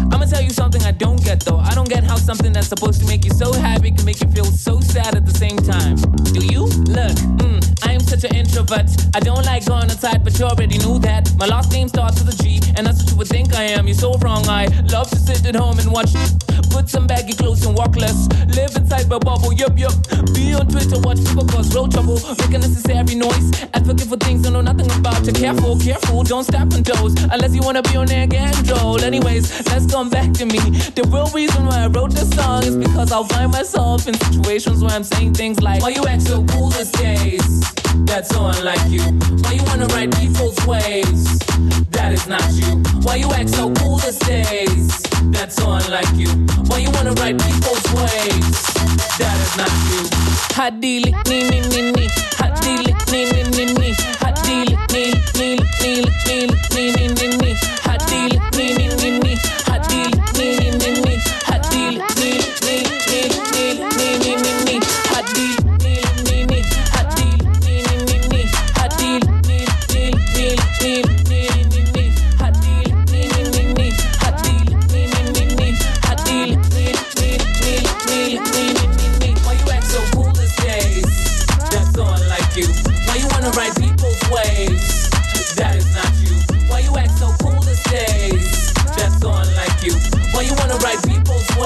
I'm 0.04 0.10
gonna 0.10 0.26
tell 0.26 0.42
you 0.42 0.50
something 0.50 0.82
I 0.82 0.92
don't 0.92 1.22
get 1.22 1.44
though. 1.44 1.58
I 1.58 1.74
don't 1.74 1.88
get 1.88 2.02
how 2.02 2.16
something 2.16 2.52
that's 2.52 2.68
supposed 2.68 3.00
to 3.00 3.06
make 3.06 3.24
you 3.24 3.30
so 3.32 3.52
happy 3.52 3.90
can 3.90 4.04
make 4.04 4.20
you 4.22 4.28
feel 4.30 4.46
so 4.46 4.80
sad 4.80 5.14
at 5.14 5.26
the 5.26 5.34
same 5.34 5.58
time. 5.58 5.96
Do 6.32 6.44
you? 6.46 6.64
Look, 6.88 7.14
mm, 7.38 7.60
I'm 7.82 8.00
such 8.00 8.24
an 8.24 8.34
introvert. 8.34 8.88
I 9.14 9.20
don't 9.20 9.44
like 9.44 9.66
going 9.66 9.90
outside, 9.90 10.24
but 10.24 10.38
you 10.38 10.44
already 10.46 10.78
knew 10.78 10.98
that. 11.00 11.32
My 11.38 11.46
last 11.46 11.72
name 11.72 11.88
starts 11.88 12.22
with 12.22 12.38
a 12.38 12.42
G, 12.42 12.60
and 12.76 12.86
that's 12.86 13.02
what 13.02 13.10
you 13.10 13.16
would 13.18 13.28
think 13.28 13.54
I 13.54 13.64
am. 13.64 13.86
You're 13.86 13.96
so 13.96 14.14
wrong. 14.18 14.46
I 14.48 14.66
love 14.92 15.10
to 15.10 15.16
sit 15.16 15.44
at 15.46 15.56
home 15.56 15.78
and 15.78 15.90
watch. 15.92 16.12
Put 16.70 16.90
some 16.90 17.06
baggy 17.06 17.32
clothes 17.32 17.64
and 17.64 17.74
walk 17.74 17.96
less. 17.96 18.28
Live 18.54 18.76
inside 18.76 19.08
my 19.08 19.18
bubble, 19.18 19.52
yup, 19.52 19.78
yup. 19.78 19.94
Be 20.34 20.52
on 20.52 20.68
Twitter, 20.68 21.00
watch 21.00 21.18
people 21.24 21.46
cause 21.46 21.74
road 21.74 21.90
trouble. 21.90 22.20
Make 22.38 22.52
unnecessary 22.54 23.14
noise. 23.14 23.62
Advocate 23.72 24.06
for 24.08 24.16
things 24.16 24.46
I 24.46 24.50
know 24.50 24.60
nothing 24.60 24.90
about. 24.92 25.24
You 25.26 25.32
careful, 25.32 25.78
careful, 25.78 26.22
don't 26.22 26.44
step 26.44 26.72
on 26.74 26.84
toes. 26.84 27.14
Unless 27.32 27.54
you 27.54 27.62
wanna 27.62 27.82
be 27.82 27.96
on 27.96 28.06
there 28.06 28.24
again, 28.24 28.52
Joel. 28.64 29.00
Anyways, 29.00 29.66
let's 29.70 29.90
come 29.90 30.10
back 30.10 30.32
to 30.34 30.44
me. 30.44 30.58
The 30.58 31.08
real 31.12 31.30
reason 31.34 31.64
why 31.66 31.84
I 31.84 31.86
wrote 31.86 32.12
this 32.12 32.30
song 32.34 32.64
is 32.64 32.76
because 32.76 33.10
I'll 33.10 33.24
find 33.24 33.52
myself 33.52 34.06
in 34.06 34.14
situations 34.14 34.82
where 34.82 34.92
I'm 34.92 35.04
saying 35.04 35.34
things 35.34 35.60
like, 35.62 35.82
Why 35.82 35.90
you 35.90 36.04
act 36.06 36.22
so 36.22 36.44
cool 36.44 36.68
these 36.70 36.90
days? 36.90 37.65
That's 38.06 38.28
so 38.28 38.46
unlike 38.46 38.88
you. 38.88 39.02
Why 39.42 39.52
you 39.52 39.64
wanna 39.64 39.86
ride 39.86 40.14
people's 40.16 40.58
waves? 40.66 41.38
That 41.90 42.12
is 42.12 42.26
not 42.26 42.44
you. 42.52 42.82
Why 43.02 43.16
you 43.16 43.30
act 43.32 43.50
so 43.50 43.72
cool 43.74 43.96
these 43.98 44.18
days? 44.20 45.02
That's 45.32 45.56
so 45.56 45.72
unlike 45.72 46.12
you. 46.14 46.28
Why 46.68 46.78
you 46.78 46.90
wanna 46.90 47.12
ride 47.12 47.38
people's 47.38 47.86
waves? 47.98 48.62
That 49.18 49.36
is 49.44 49.56
not 49.56 49.72
you. 49.90 50.02
Hot 50.56 50.80
deal, 50.80 51.02
nee, 51.28 51.48
nee, 51.50 51.62
nee, 51.68 51.92
nee. 51.92 52.08
Hot 52.38 52.60
deal, 52.62 52.86
nee, 53.10 53.30
nee, 53.32 53.44
nee, 53.56 53.72
nee. 53.74 53.94
Hot 54.22 54.36
deal, 54.44 54.70
nee, 54.92 55.12
nee, 55.36 55.58
nee, 55.82 56.00
nee, 56.26 56.46
nee, 56.74 56.92
nee, 56.94 57.08
nee, 57.14 57.36
nee. 57.36 57.56
Hot 57.84 58.00
deal, 58.08 58.36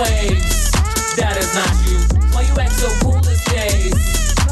waves. 0.00 0.72
That 1.20 1.36
is 1.36 1.52
not 1.52 1.68
you. 1.84 2.00
Why 2.32 2.48
you 2.48 2.54
act 2.56 2.72
so 2.72 2.88
cool 3.04 3.20
as 3.20 3.40
days? 3.52 3.92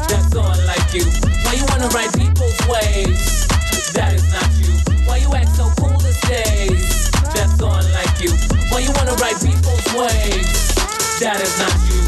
That's 0.05 0.35
all 0.37 0.53
like 0.69 0.93
you. 0.93 1.05
Why 1.41 1.57
you 1.57 1.65
wanna 1.73 1.89
ride 1.89 2.13
people's 2.13 2.59
waves? 2.69 3.49
That 3.97 4.13
is 4.13 4.29
not 4.29 4.45
you. 4.61 4.69
Why 5.09 5.17
you 5.17 5.29
act 5.33 5.49
so 5.57 5.65
cool 5.81 5.97
as 6.05 6.19
days? 6.29 7.09
That's 7.33 7.57
all 7.61 7.81
like 7.97 8.13
you. 8.21 8.29
Why 8.69 8.85
you 8.85 8.93
wanna 8.93 9.17
ride 9.17 9.41
people's 9.41 9.85
waves? 9.97 10.69
That 11.17 11.41
is 11.41 11.55
not 11.57 11.73
you. 11.89 12.01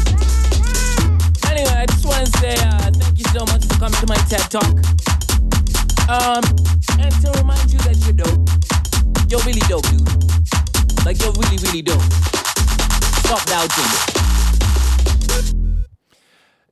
Anyway, 1.50 1.74
I 1.82 1.86
just 1.86 2.06
wanna 2.06 2.30
say 2.38 2.54
uh, 2.62 2.90
thank 2.94 3.18
you 3.18 3.26
so 3.34 3.42
much 3.50 3.66
for 3.66 3.74
coming 3.82 3.98
to 3.98 4.06
my 4.06 4.20
TED 4.30 4.46
Talk. 4.54 4.70
Um, 6.06 6.46
and 7.02 7.12
to 7.26 7.28
remind 7.42 7.66
you 7.74 7.80
that 7.90 7.98
you're 8.06 8.14
dope. 8.14 8.46
You're 9.26 9.42
really 9.42 9.66
dope, 9.66 9.88
dude. 9.90 10.06
Like 11.02 11.18
you're 11.18 11.34
really, 11.34 11.58
really 11.66 11.82
dope. 11.82 12.41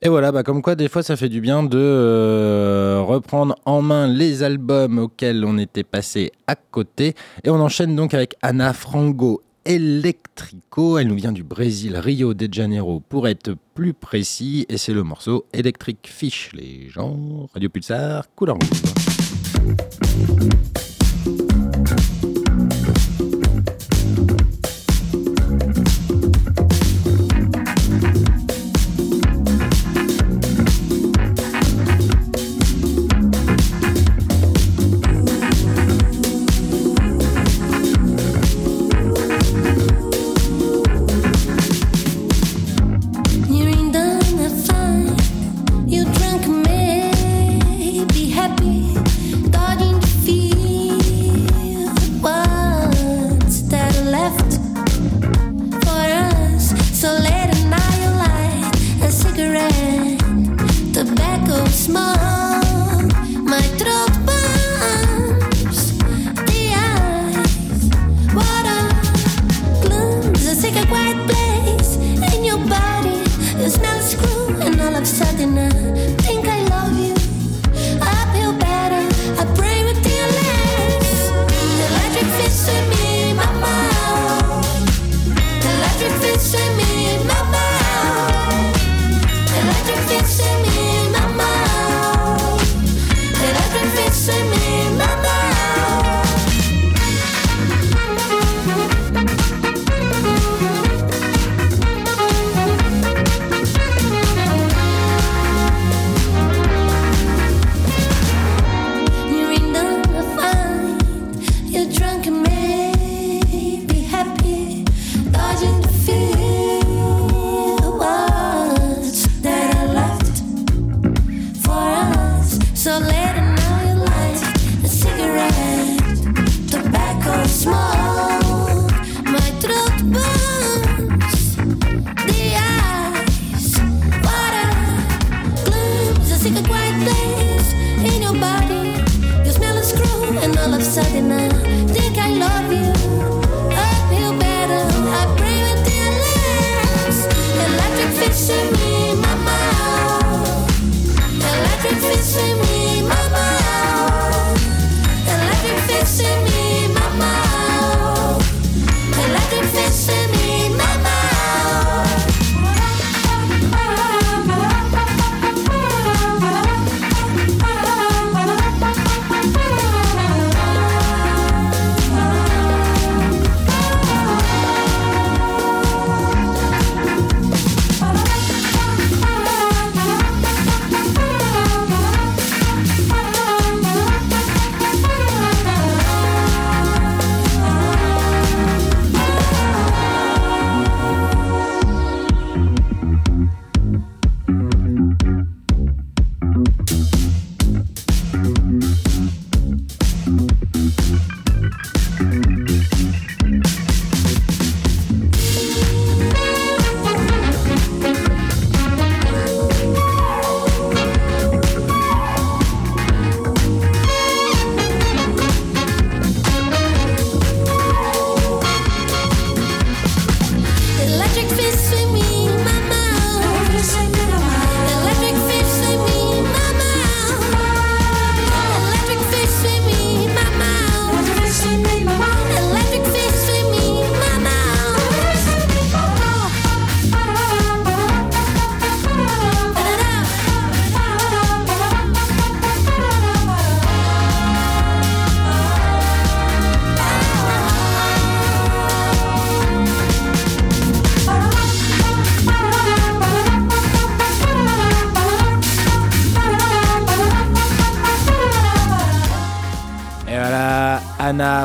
Et 0.03 0.09
voilà, 0.09 0.31
bah 0.31 0.43
comme 0.43 0.61
quoi 0.61 0.75
des 0.75 0.89
fois 0.89 1.03
ça 1.03 1.17
fait 1.17 1.31
du 1.31 1.41
bien 1.41 1.63
de 1.63 1.79
euh, 1.79 3.03
reprendre 3.03 3.57
en 3.65 3.81
main 3.81 4.07
les 4.07 4.43
albums 4.43 4.99
auxquels 4.99 5.43
on 5.47 5.57
était 5.57 5.85
passé 5.85 6.33
à 6.47 6.57
côté. 6.57 7.15
Et 7.45 7.51
on 7.51 7.61
enchaîne 7.61 7.97
donc 7.97 8.13
avec 8.13 8.35
Ana 8.43 8.75
Frango 8.75 9.43
Electrico. 9.65 10.99
Elle 10.99 11.09
nous 11.09 11.17
vient 11.17 11.33
du 11.33 11.45
Brésil, 11.45 11.97
Rio 11.97 12.35
de 12.35 12.53
Janeiro 12.53 13.01
pour 13.09 13.27
être 13.27 13.55
plus 13.75 13.95
précis. 13.95 14.67
Et 14.69 14.77
c'est 14.77 14.93
le 14.93 15.03
morceau 15.03 15.47
Electric 15.55 16.11
Fish. 16.13 16.51
Les 16.53 16.91
gens, 16.91 17.49
Radio 17.55 17.71
Pulsar, 17.71 18.25
couleur 18.35 18.57
rouge. 18.57 18.83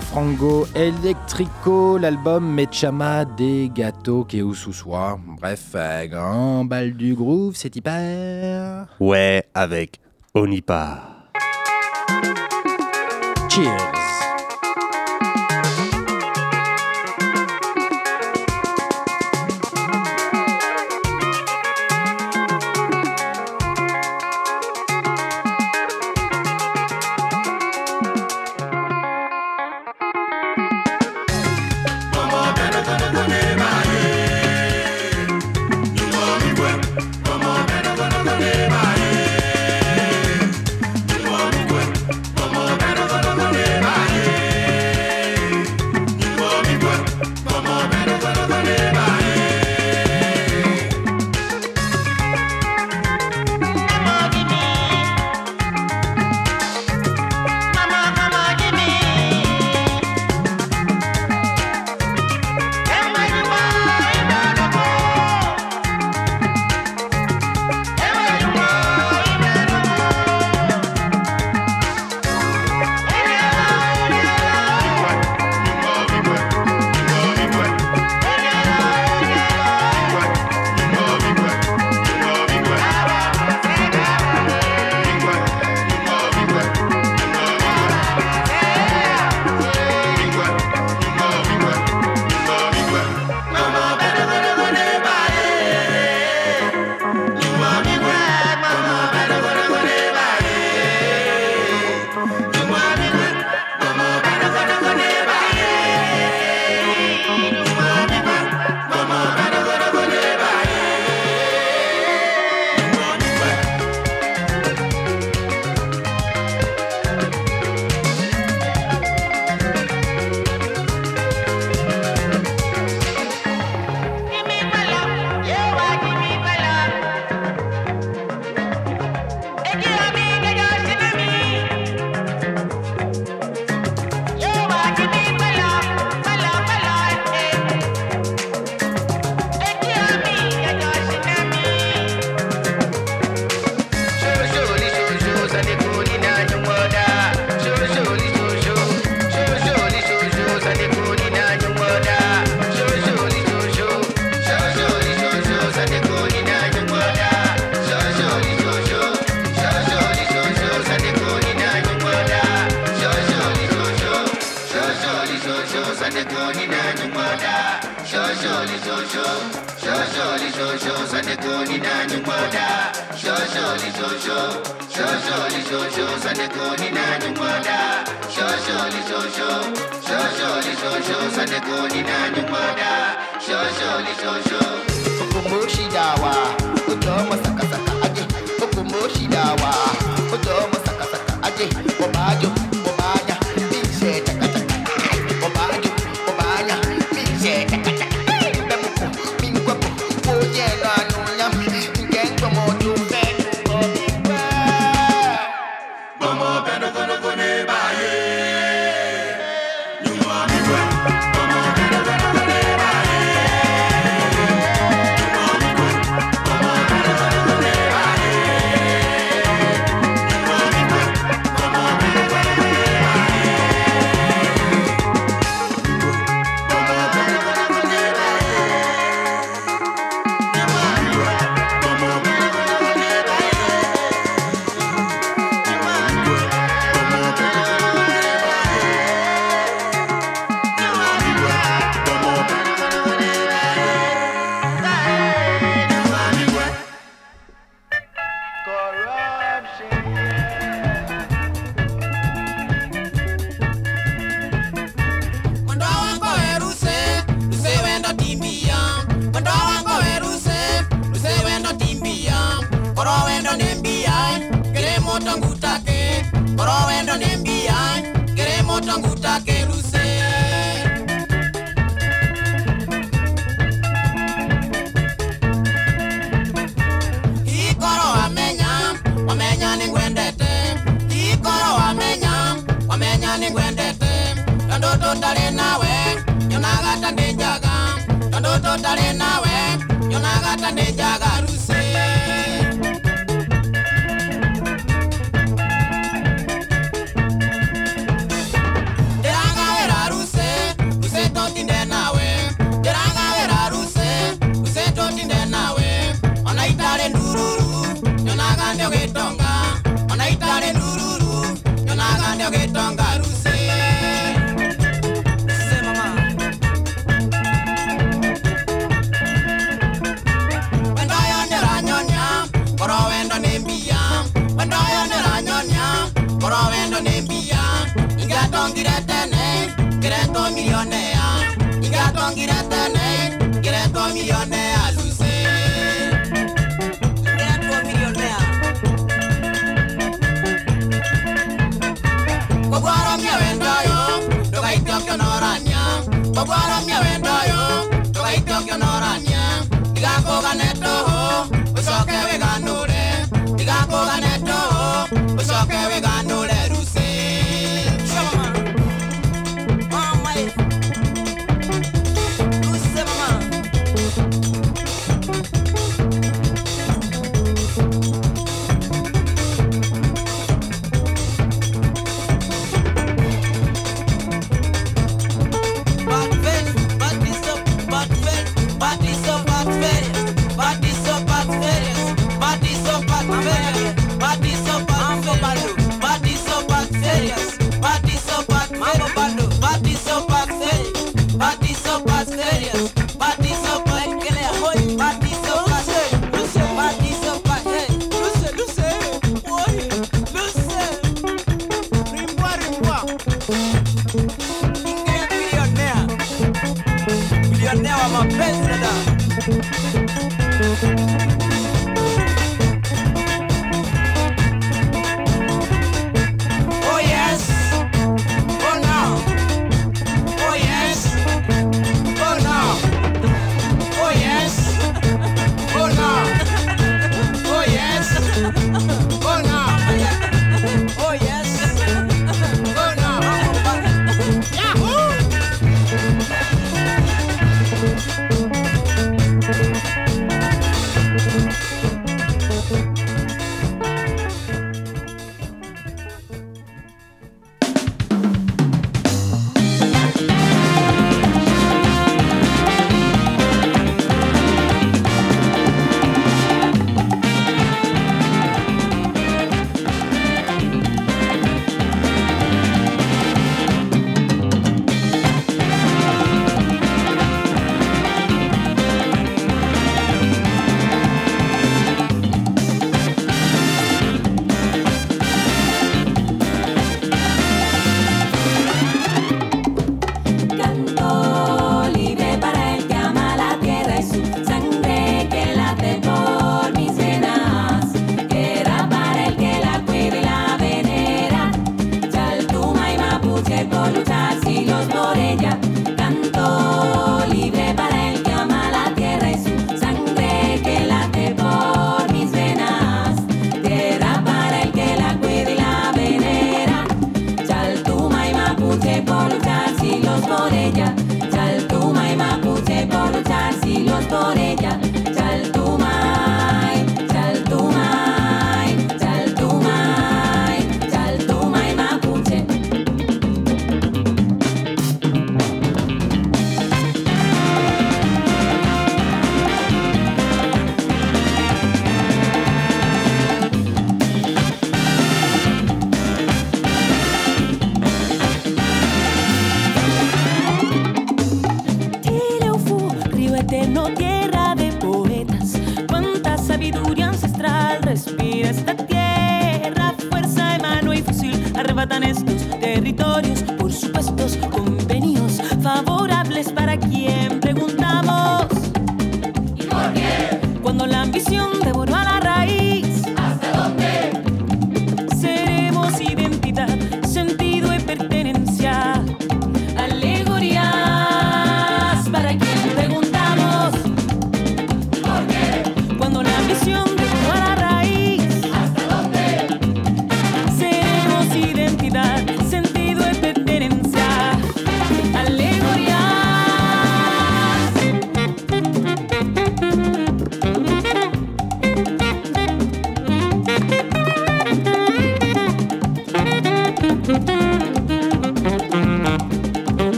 Frango 0.00 0.66
Electrico, 0.74 1.98
l'album 1.98 2.54
Mechama 2.54 3.24
des 3.24 3.70
gâteaux 3.72 4.24
qui 4.24 4.38
est 4.38 4.42
où 4.42 4.54
sous 4.54 4.72
soi. 4.72 5.18
Bref, 5.40 5.74
grand 6.10 6.64
bal 6.64 6.94
du 6.94 7.14
groove, 7.14 7.54
c'est 7.56 7.74
hyper. 7.76 8.86
Ouais, 9.00 9.44
avec 9.54 10.00
Onipa. 10.34 11.00
Cheers. 13.48 14.13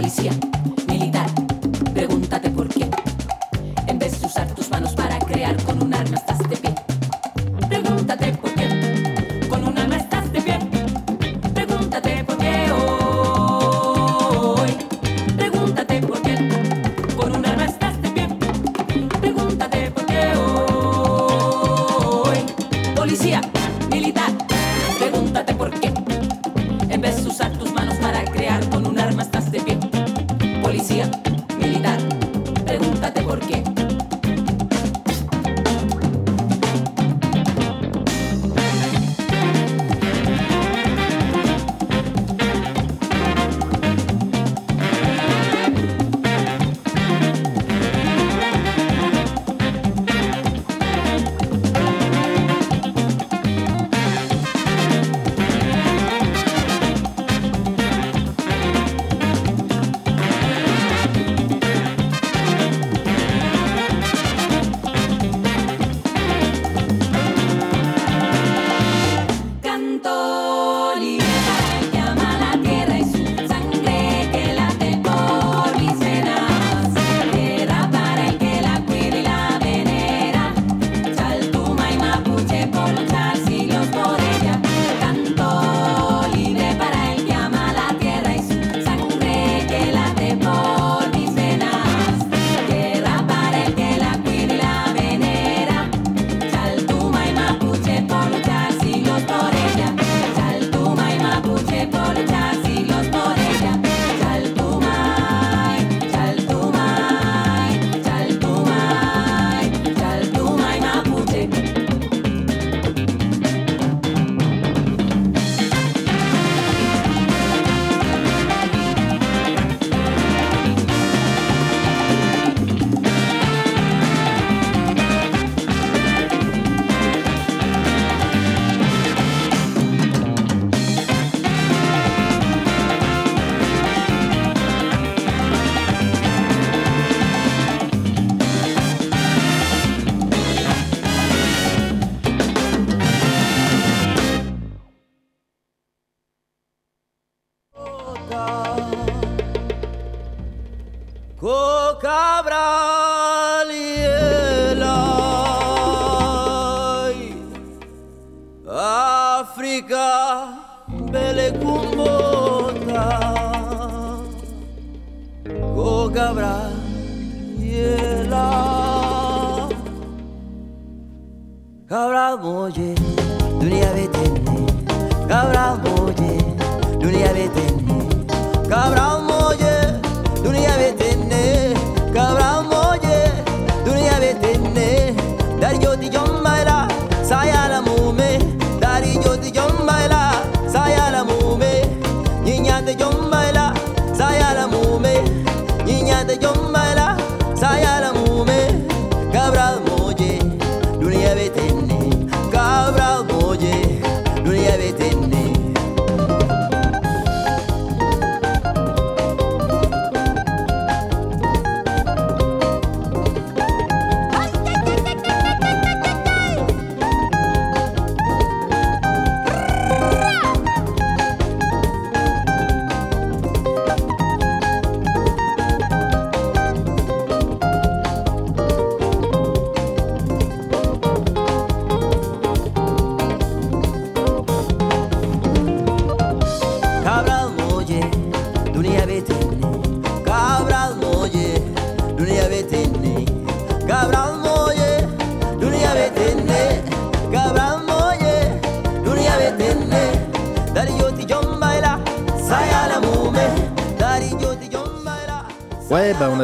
Policía, 0.00 0.32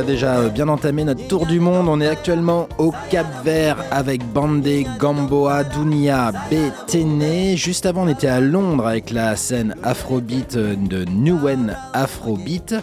déjà 0.06 0.36
euh, 0.36 0.48
bien 0.48 0.68
entamé 0.68 1.04
notre 1.04 1.26
tour 1.26 1.46
du 1.46 1.60
monde. 1.60 1.88
On 1.88 2.00
est 2.00 2.06
actuellement 2.06 2.68
au 2.78 2.92
Cap 3.10 3.26
Vert 3.44 3.76
avec 3.90 4.24
Bandé, 4.32 4.86
Gamboa, 4.98 5.64
Dunia, 5.64 6.32
Betene. 6.50 7.56
Juste 7.56 7.86
avant, 7.86 8.04
on 8.04 8.08
était 8.08 8.28
à 8.28 8.40
Londres 8.40 8.86
avec 8.86 9.10
la 9.10 9.36
scène 9.36 9.74
Afrobeat 9.82 10.56
euh, 10.56 10.76
de 10.76 11.04
Newen 11.04 11.76
Afrobeat. 11.92 12.76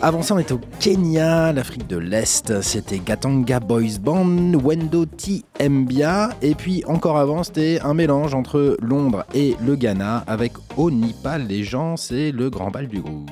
Avant 0.00 0.22
ça, 0.22 0.34
on 0.34 0.38
était 0.38 0.54
au 0.54 0.60
Kenya, 0.80 1.52
l'Afrique 1.52 1.86
de 1.86 1.98
l'Est. 1.98 2.60
C'était 2.62 2.98
Gatanga 2.98 3.60
Boys 3.60 3.98
Band, 4.00 4.52
Wendo 4.54 5.04
T. 5.04 5.44
Mbia. 5.60 6.30
Et 6.40 6.54
puis 6.54 6.82
encore 6.86 7.18
avant, 7.18 7.44
c'était 7.44 7.80
un 7.84 7.94
mélange 7.94 8.34
entre 8.34 8.76
Londres 8.80 9.24
et 9.34 9.56
le 9.64 9.76
Ghana 9.76 10.24
avec 10.26 10.54
Onipa. 10.76 11.38
Les 11.38 11.62
gens, 11.62 11.96
c'est 11.96 12.32
le 12.32 12.50
grand 12.50 12.70
bal 12.70 12.88
du 12.88 13.00
groove. 13.00 13.26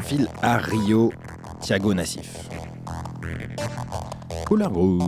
On 0.00 0.02
file 0.02 0.28
à 0.42 0.56
Rio, 0.56 1.12
Thiago 1.60 1.92
Nassif. 1.92 2.48
Couleur 4.46 4.72
rouge. 4.72 5.02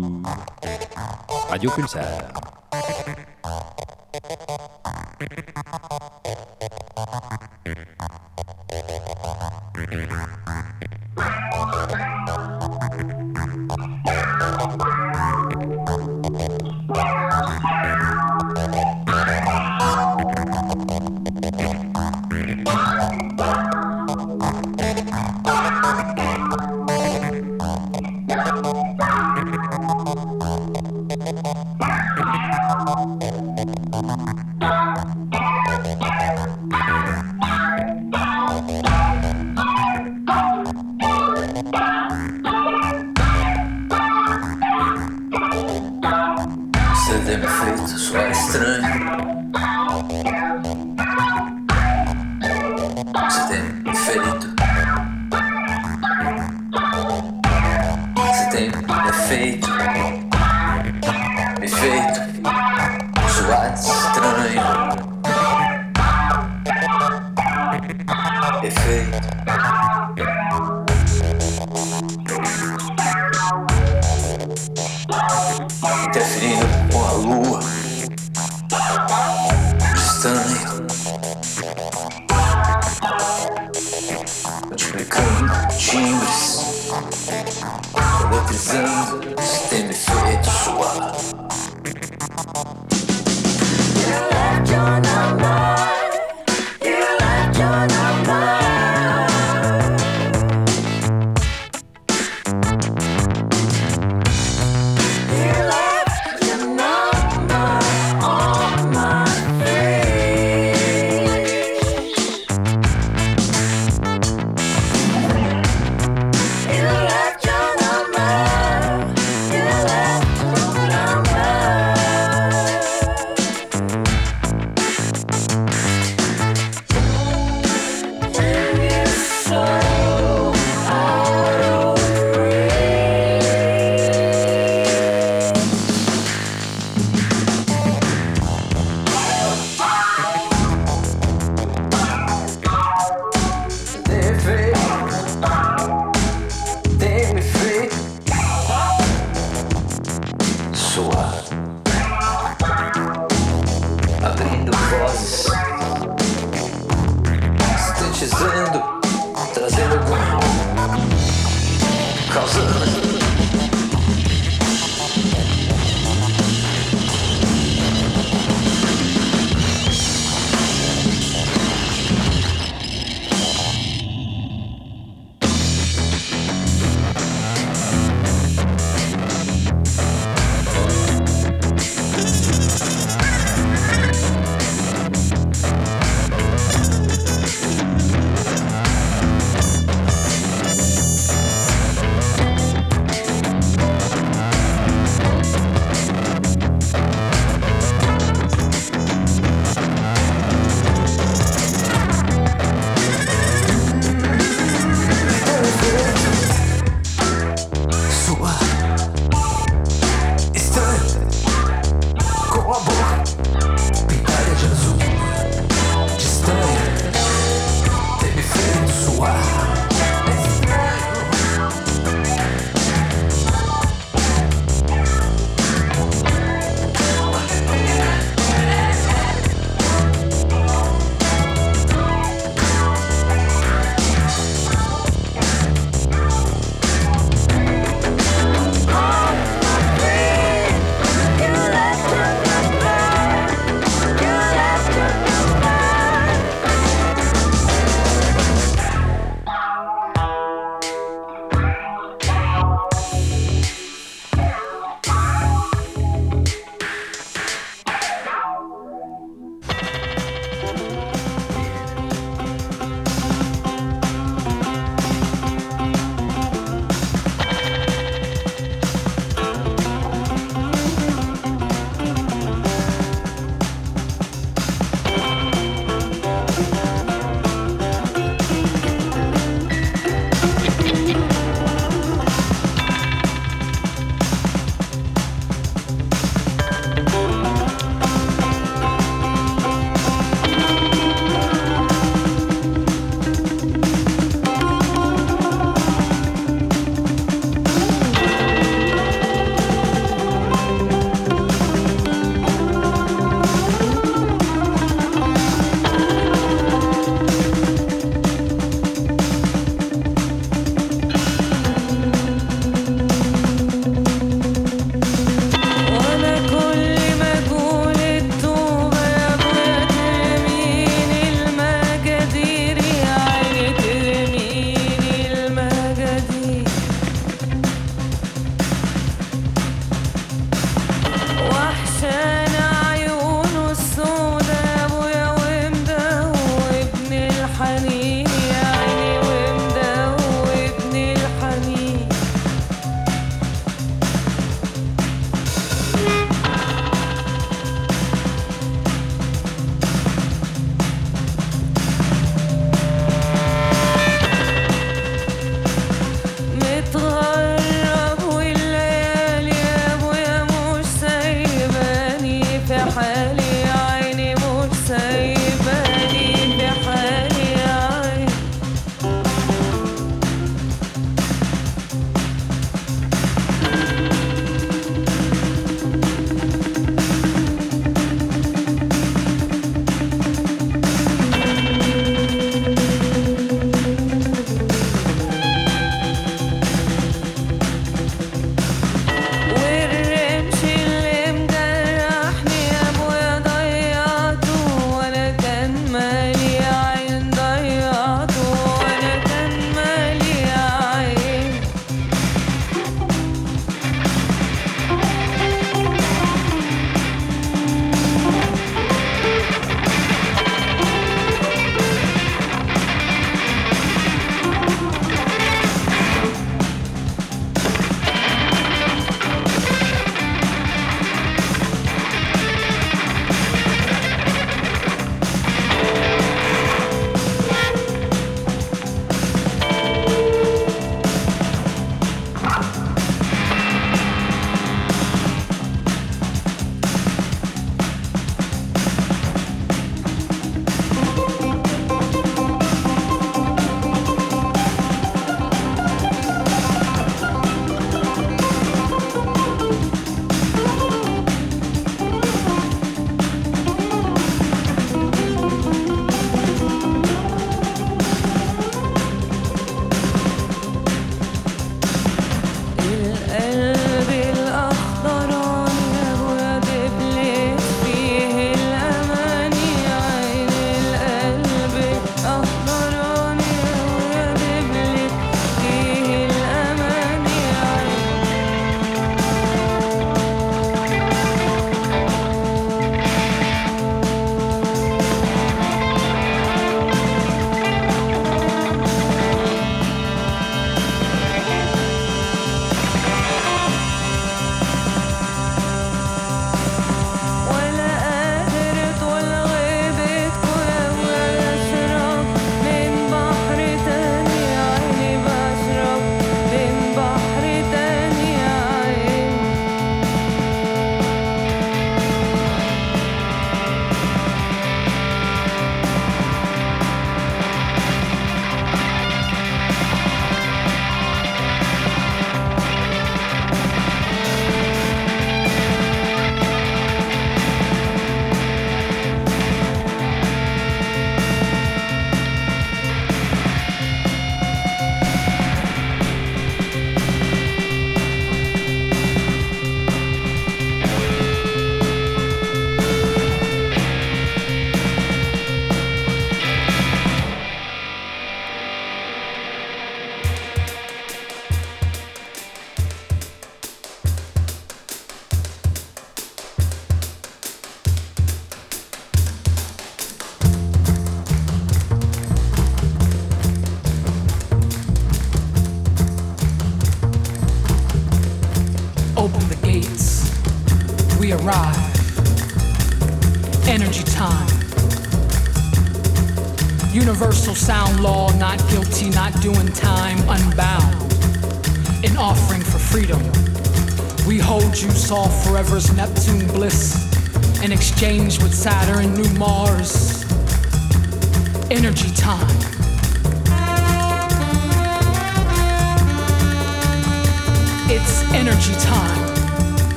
Radio 1.48 1.70
Pulsar. 1.70 2.41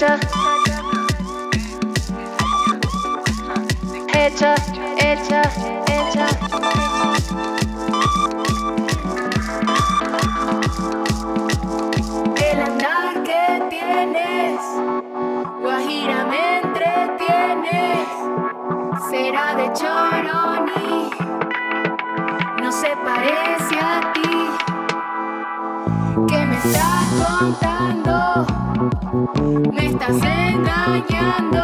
hecha, 0.00 0.18
hecha, 4.96 5.42
hecha. 5.88 6.26
El 12.36 12.60
andar 12.62 13.22
que 13.24 13.66
tienes, 13.68 14.60
Guajira 15.60 16.24
me 16.24 16.60
entretienes, 16.60 18.08
será 19.10 19.54
de 19.54 19.70
Choroni, 19.74 21.10
no 22.62 22.72
se 22.72 22.96
parece 23.04 23.78
a 23.78 24.12
ti. 24.14 24.48
Que 26.26 26.46
me 26.46 26.56
estás 26.56 27.06
contando? 27.28 28.69
Me 28.80 29.86
estás 29.86 30.16
engañando. 30.22 31.62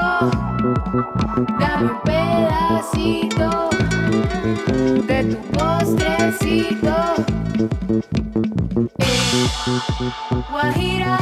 Dame 1.58 1.90
un 1.90 2.00
pedacito 2.04 3.70
de 5.06 5.24
tu 5.24 5.36
postrecito. 5.56 6.94
Eh, 8.98 10.12
guajira, 10.50 11.18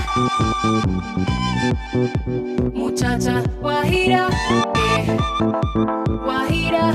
muchacha, 2.73 3.43
guajira, 3.61 4.29
eh, 4.75 5.17
guajira. 6.25 6.95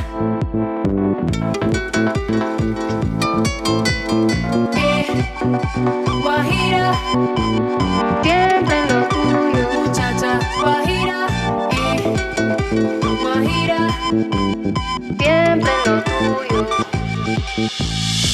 Eh, 4.75 5.05
guajira, 6.21 6.93
siempre 8.23 8.88
siempre 15.19 15.71
en 15.85 15.91
lo 15.93 16.03
tuyo. 16.03 16.67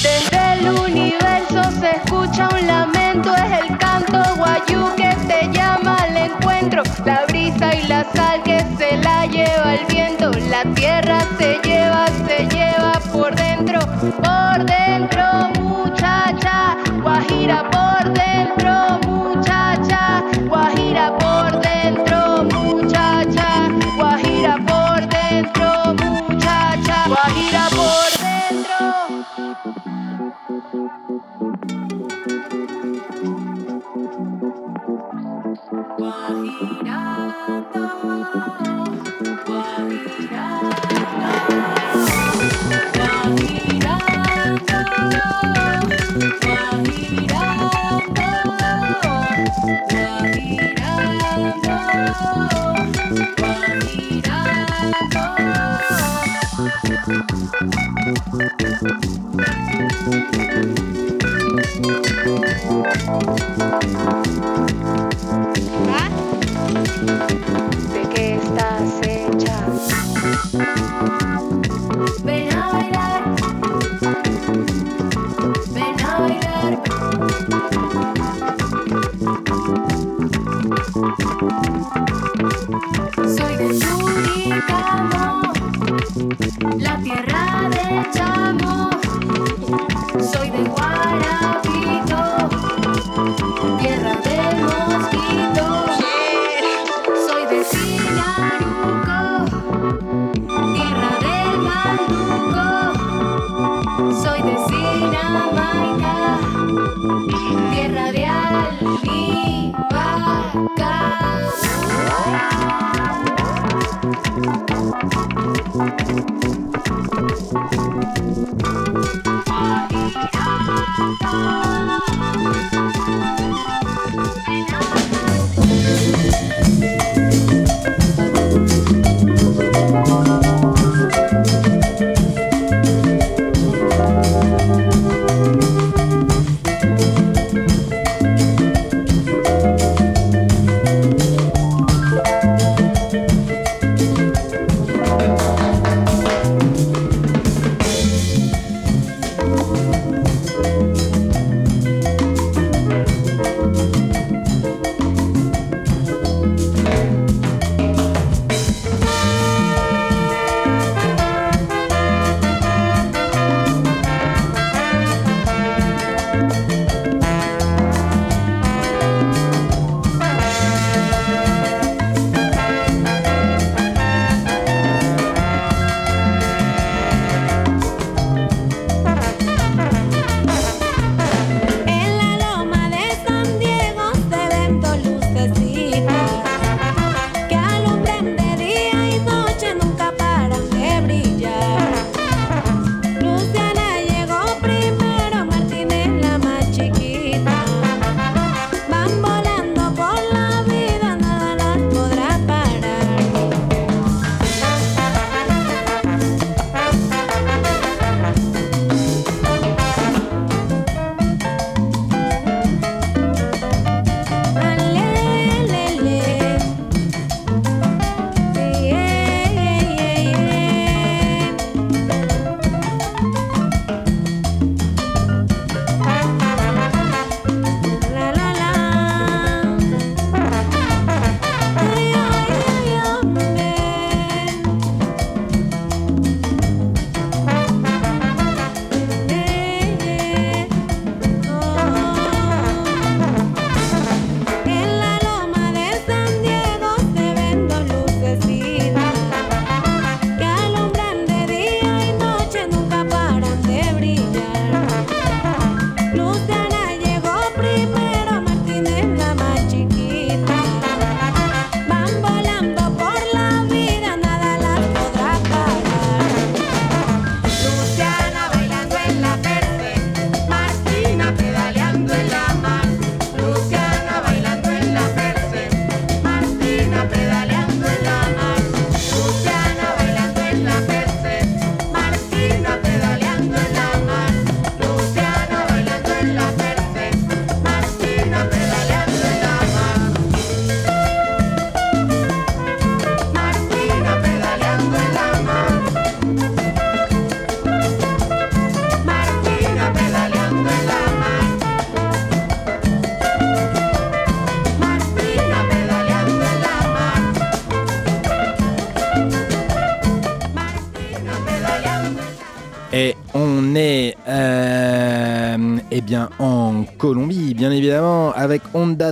Desde 0.03 0.53
el 0.53 0.69
universo 0.79 1.71
se 1.79 1.91
escucha 1.97 2.49
un 2.49 2.67
lamento, 2.67 3.33
es 3.35 3.69
el 3.69 3.77
canto 3.77 4.23
guayú 4.37 4.95
que 4.95 5.15
te 5.27 5.49
llama 5.51 5.95
al 5.97 6.17
encuentro. 6.17 6.83
La 7.05 7.25
brisa 7.27 7.75
y 7.75 7.87
la 7.87 8.03
sal 8.13 8.43
que 8.43 8.63
se 8.77 8.97
la 8.97 9.25
lleva 9.25 9.75
el 9.75 9.85
viento, 9.87 10.31
la 10.49 10.63
tierra 10.73 11.19
se 11.37 11.59
lleva, 11.63 12.05
se 12.27 12.47
lleva 12.47 12.93
por 13.11 13.35
dentro, 13.35 13.79
por 14.21 14.65
dentro. 14.65 15.44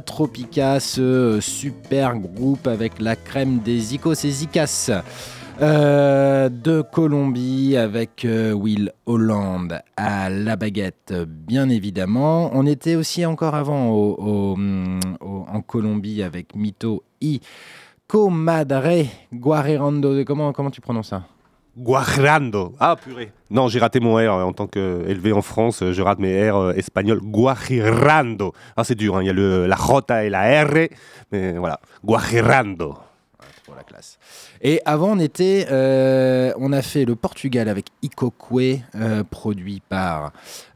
Tropica, 0.06 0.80
ce 0.80 1.40
super 1.42 2.16
groupe 2.18 2.68
avec 2.68 3.00
la 3.00 3.16
crème 3.16 3.60
des 3.60 3.96
Icos 3.96 4.24
et 4.26 4.30
Zicas. 4.32 4.92
Euh, 5.62 6.50
de 6.50 6.82
Colombie 6.82 7.78
avec 7.78 8.26
euh, 8.26 8.54
Will 8.54 8.92
Holland 9.06 9.82
à 9.96 10.28
la 10.32 10.56
baguette, 10.56 11.14
bien 11.28 11.70
évidemment. 11.70 12.50
On 12.54 12.66
était 12.66 12.96
aussi 12.96 13.24
encore 13.24 13.54
avant 13.54 13.92
au- 13.92 14.58
en 15.22 15.62
Colombie 15.62 16.24
avec 16.24 16.56
Mito 16.56 17.04
y 17.22 17.40
Comadre 18.08 19.06
Guarerando. 19.32 20.24
Comment, 20.26 20.52
comment 20.54 20.72
tu 20.72 20.82
prononces 20.82 21.10
ça? 21.10 21.24
Guajirando. 21.78 22.76
Ah 22.80 22.96
purée. 22.96 23.32
Non, 23.50 23.68
j'ai 23.68 23.80
raté 23.80 24.00
mon 24.00 24.16
R 24.16 24.20
euh, 24.20 24.44
en 24.44 24.54
tant 24.54 24.68
qu'élevé 24.68 25.34
en 25.34 25.42
France. 25.42 25.82
euh, 25.82 25.92
Je 25.94 26.02
rate 26.02 26.20
mes 26.20 26.50
R 26.50 26.56
euh, 26.56 26.74
espagnols. 26.74 27.20
Guajirando. 27.22 28.54
Ah, 28.78 28.84
c'est 28.84 28.96
dur. 28.96 29.16
hein, 29.18 29.22
Il 29.24 29.28
y 29.28 29.30
a 29.30 29.34
le, 29.34 29.66
la 29.68 29.76
J 29.76 30.26
et 30.26 30.30
la 30.30 30.64
R. 30.66 30.88
Mais 31.32 31.54
voilà. 31.58 31.80
Guajirando. 32.04 32.96
pour 33.66 33.76
la 33.76 33.84
classe. 33.84 34.18
Et 34.66 34.82
avant, 34.86 35.18
on 35.18 35.20
était, 35.20 35.68
euh, 35.72 36.54
on 36.58 36.72
a 36.72 36.82
fait 36.82 37.04
le 37.04 37.18
Portugal 37.18 37.68
avec 37.68 37.88
Ikokwe, 38.02 38.80
euh, 38.96 39.26
produit 39.26 39.82
par 39.90 40.32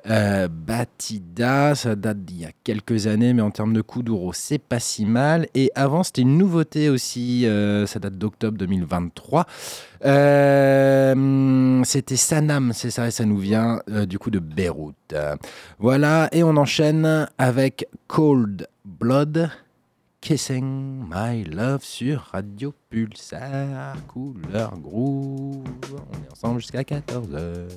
euh, 0.09 0.49
Batida. 0.49 1.73
Ça 1.73 1.95
date 1.95 2.25
d'il 2.25 2.41
y 2.41 2.45
a 2.45 2.51
quelques 2.65 3.07
années, 3.07 3.31
mais 3.31 3.41
en 3.41 3.49
termes 3.49 3.71
de 3.71 3.81
Kuduro, 3.81 4.33
c'est 4.33 4.57
pas 4.57 4.81
si 4.81 5.05
mal. 5.05 5.47
Et 5.55 5.71
avant, 5.73 6.03
c'était 6.03 6.23
une 6.23 6.37
nouveauté 6.37 6.89
aussi. 6.89 7.47
ça 7.87 7.99
date 7.99 8.17
d'octobre 8.17 8.57
2023. 8.57 9.45
Euh, 10.03 11.81
c'était 11.85 12.17
Sanam, 12.17 12.73
c'est 12.73 12.91
ça, 12.91 13.07
et 13.07 13.11
ça 13.11 13.23
nous 13.23 13.37
vient 13.37 13.79
du 14.05 14.19
coup 14.19 14.31
de 14.31 14.39
Beyrouth. 14.39 15.15
Voilà, 15.79 16.27
et 16.33 16.43
on 16.43 16.57
enchaîne 16.57 17.29
avec 17.37 17.87
Cold 18.07 18.67
Blood. 18.83 19.49
Kissing 20.21 21.05
My 21.07 21.43
Love 21.43 21.83
sur 21.83 22.19
Radio 22.33 22.73
Pulsar, 22.89 23.95
couleur 24.07 24.77
groove. 24.79 25.63
On 26.11 26.23
est 26.23 26.31
ensemble 26.31 26.59
jusqu'à 26.59 26.81
14h. 26.81 27.69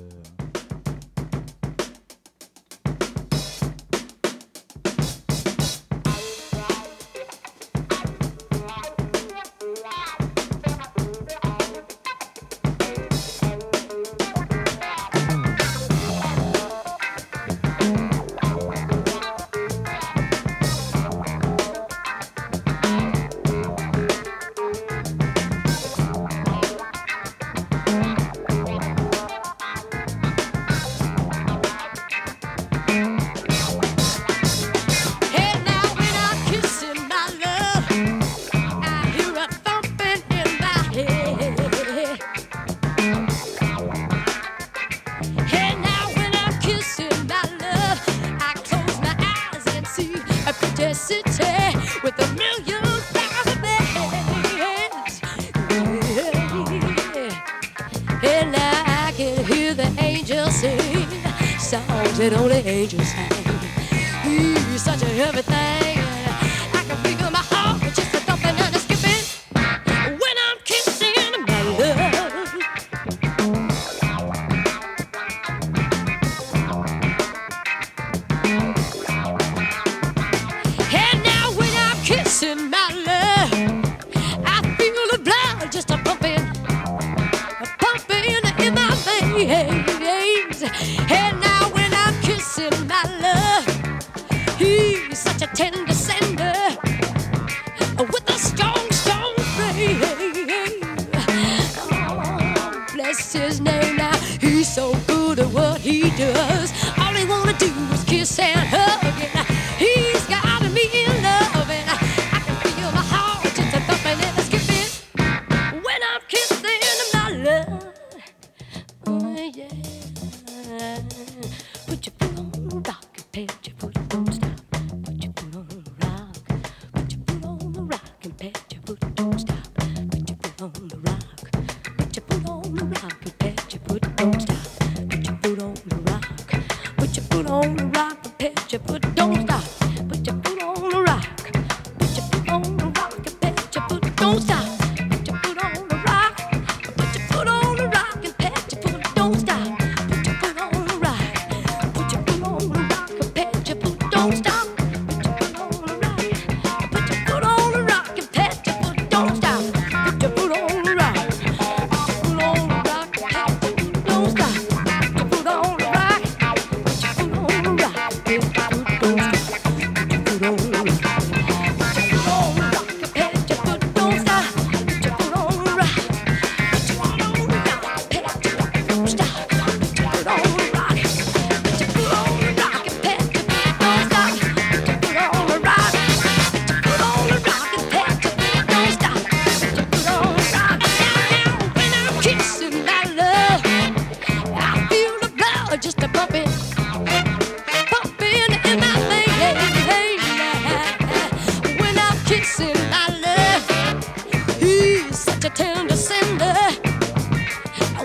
kissing 202.31 202.73
my 202.89 203.07
love. 203.25 204.59
He's 204.61 205.17
such 205.19 205.43
a 205.43 205.49
tender 205.49 205.97
sender 205.97 206.55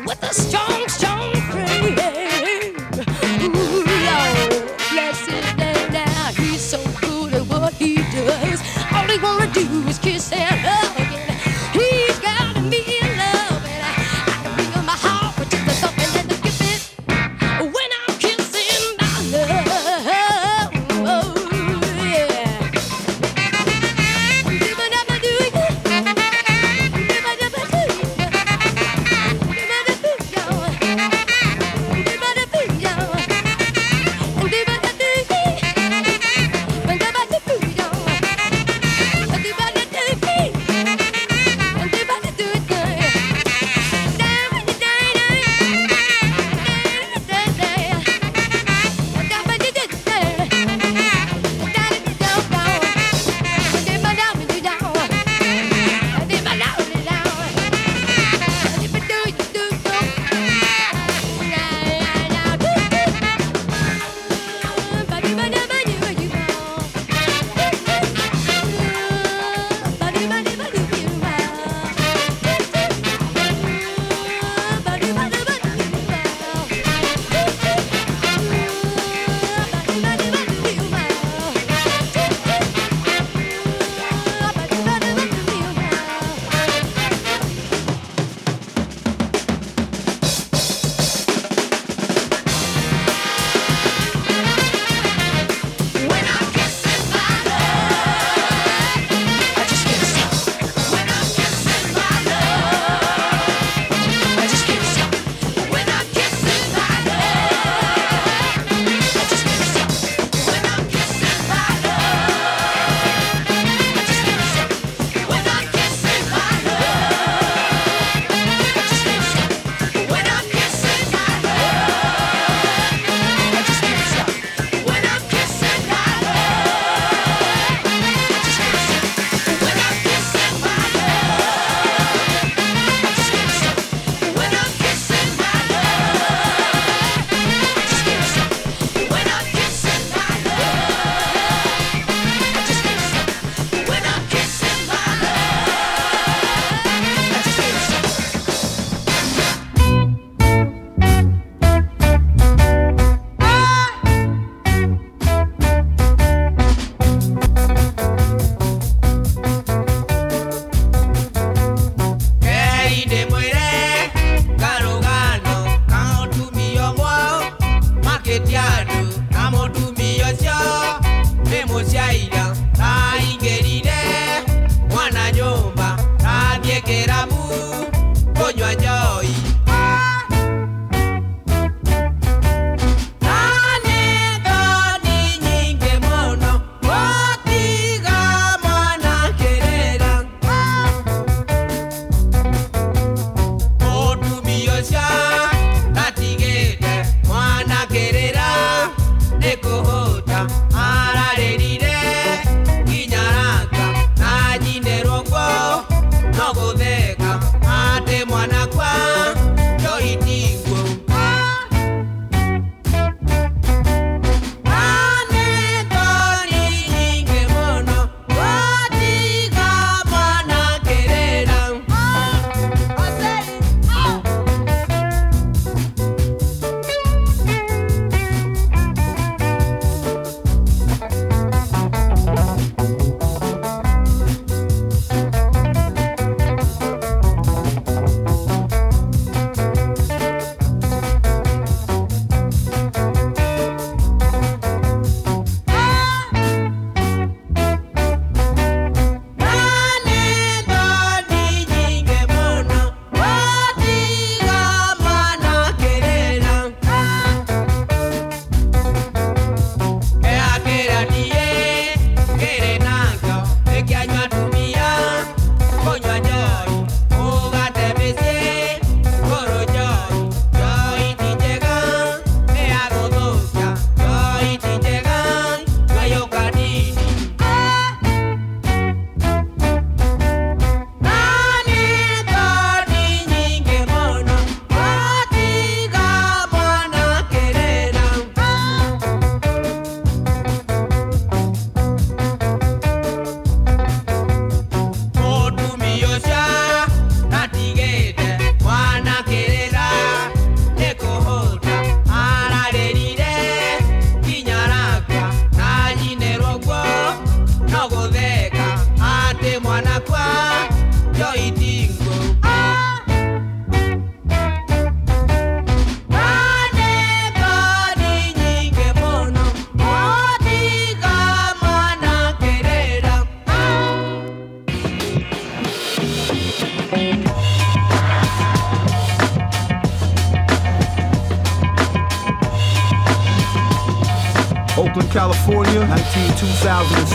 with 0.05 0.21
a 0.23 0.35
strong. 0.35 0.76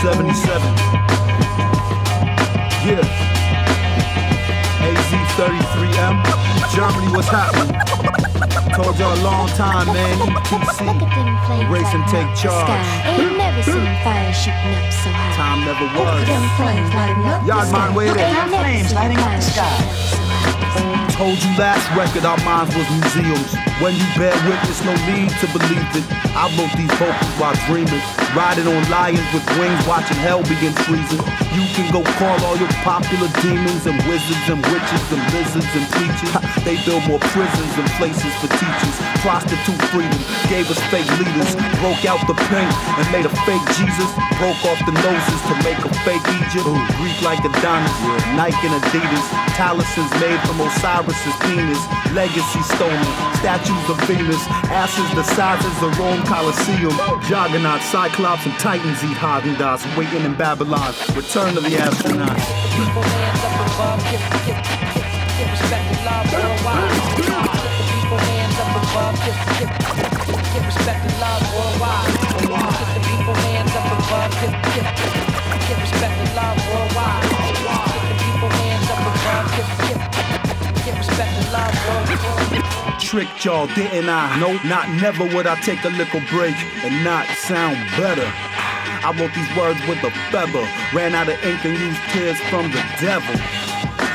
2077. 0.02 0.58
Yeah. 2.82 3.06
AZ33M. 4.82 6.18
Germany, 6.74 7.06
what's 7.14 7.30
happening? 7.30 7.70
Told 8.74 8.98
y'all 8.98 9.14
a 9.14 9.22
long 9.22 9.46
time, 9.54 9.86
man. 9.94 10.18
ETC. 10.42 10.82
Erase 11.70 11.94
and 11.94 12.02
take 12.10 12.26
charge. 12.34 12.82
Ain't 13.06 13.38
never 13.38 13.62
seen 13.62 13.86
fire 14.02 14.32
shooting 14.34 14.74
up 14.74 14.90
so 14.90 15.06
high. 15.06 15.38
Time 15.38 15.60
never 15.70 15.86
was. 15.94 16.26
Them 16.26 16.50
flames 16.58 16.90
lighting 16.90 17.22
up 17.22 17.46
the 17.46 17.62
sky. 17.62 17.78
man, 17.78 17.94
wait 17.94 18.14
there. 18.14 18.26
Ain't 18.26 18.50
never 18.50 18.58
seen 18.58 18.90
fire 18.90 19.06
shooting 19.06 19.22
up 19.22 19.42
so 20.02 20.18
high. 20.18 21.14
Told 21.14 21.38
you 21.38 21.50
last 21.54 21.81
record 21.96 22.24
our 22.24 22.38
minds 22.44 22.74
was 22.76 22.88
museums. 22.90 23.52
When 23.80 23.94
you 23.96 24.06
bear 24.16 24.32
witness, 24.48 24.80
no 24.84 24.94
need 25.10 25.30
to 25.42 25.46
believe 25.52 25.90
it. 25.98 26.06
I 26.32 26.48
wrote 26.56 26.72
these 26.78 26.92
vocals 26.96 27.34
while 27.36 27.56
dreaming. 27.68 28.00
Riding 28.32 28.64
on 28.64 28.80
lions 28.88 29.26
with 29.36 29.44
wings, 29.60 29.82
watching 29.84 30.16
hell 30.24 30.40
begin 30.48 30.72
freezing. 30.88 31.20
You 31.52 31.64
can 31.76 31.92
go 31.92 32.00
call 32.16 32.38
all 32.48 32.56
your 32.56 32.72
popular 32.80 33.28
demons 33.44 33.84
and 33.84 33.98
wizards 34.08 34.46
and 34.48 34.64
witches 34.72 35.04
and 35.12 35.20
lizards 35.36 35.68
and 35.76 35.84
preachers. 35.92 36.32
They 36.64 36.80
build 36.88 37.04
more 37.04 37.20
prisons 37.34 37.72
and 37.76 37.88
places 38.00 38.32
for 38.40 38.48
teachers. 38.48 38.96
Prostitute 39.20 39.82
freedom 39.92 40.20
gave 40.48 40.70
us 40.72 40.80
fake 40.88 41.08
leaders. 41.20 41.52
Broke 41.84 42.04
out 42.08 42.22
the 42.24 42.38
paint 42.48 42.72
and 42.96 43.04
made 43.12 43.26
a 43.26 43.34
fake 43.44 43.66
Jesus. 43.76 44.08
Broke 44.40 44.62
off 44.64 44.80
the 44.88 44.96
noses 44.96 45.40
to 45.50 45.54
make 45.66 45.80
a 45.84 45.90
fake 46.06 46.24
Egypt. 46.40 46.64
Greek 46.96 47.18
like 47.20 47.42
Adonis, 47.44 47.96
Nike 48.32 48.64
and 48.64 48.78
Adidas. 48.80 49.26
Talismans 49.58 50.12
made 50.22 50.40
from 50.48 50.62
Osiris's 50.62 51.36
penis. 51.44 51.81
Legacy 52.12 52.62
stolen, 52.74 53.04
statues 53.40 53.86
of 53.90 53.98
Venus. 54.06 54.42
Asses 54.68 55.08
the 55.14 55.24
size 55.34 55.64
as 55.64 55.76
the 55.80 55.90
Rome 56.00 56.22
Colosseum. 56.24 56.94
Juggernaut, 57.28 57.80
Cyclops, 57.82 58.44
and 58.46 58.54
Titans 58.58 59.02
eat 59.04 59.16
Haagen 59.16 59.54
Dazs. 59.56 59.84
Waiting 59.96 60.24
in 60.24 60.34
Babylon. 60.34 60.94
Return 61.14 61.56
of 61.56 61.62
the 61.62 61.76
astronauts. 61.76 62.46
People 62.76 63.02
hands 63.02 63.42
respect 65.62 65.86
and 65.92 66.04
love 66.04 66.26
worldwide. 66.32 66.90
Get 67.16 67.84
people 67.92 68.18
hands 68.18 68.58
up 68.58 68.72
above, 68.82 69.16
give, 69.24 69.38
give, 69.58 69.72
give, 70.52 70.66
respect 70.66 71.02
and 71.04 71.16
love 71.20 71.42
worldwide. 71.54 72.12
Get 72.78 72.90
the 72.94 73.00
people 73.08 73.34
hands 73.34 73.74
up 73.76 73.88
above, 73.96 74.32
give, 74.40 74.54
give, 74.74 74.88
give 75.68 75.80
respect 75.80 76.16
and 76.20 76.32
love 76.36 76.58
worldwide. 76.68 77.41
Tricked 82.98 83.44
y'all, 83.44 83.66
didn't 83.74 84.08
I? 84.08 84.40
No, 84.40 84.56
not 84.64 84.88
never 84.96 85.24
would 85.36 85.46
I 85.46 85.60
take 85.60 85.84
a 85.84 85.90
little 85.90 86.22
break 86.30 86.56
and 86.82 87.04
not 87.04 87.26
sound 87.36 87.76
better. 88.00 88.24
I 89.04 89.12
wrote 89.18 89.34
these 89.34 89.52
words 89.58 89.80
with 89.90 89.98
a 90.06 90.10
feather, 90.30 90.64
ran 90.94 91.14
out 91.14 91.28
of 91.28 91.36
ink 91.44 91.64
and 91.64 91.76
used 91.76 92.00
tears 92.08 92.40
from 92.48 92.70
the 92.70 92.80
devil. 93.02 93.36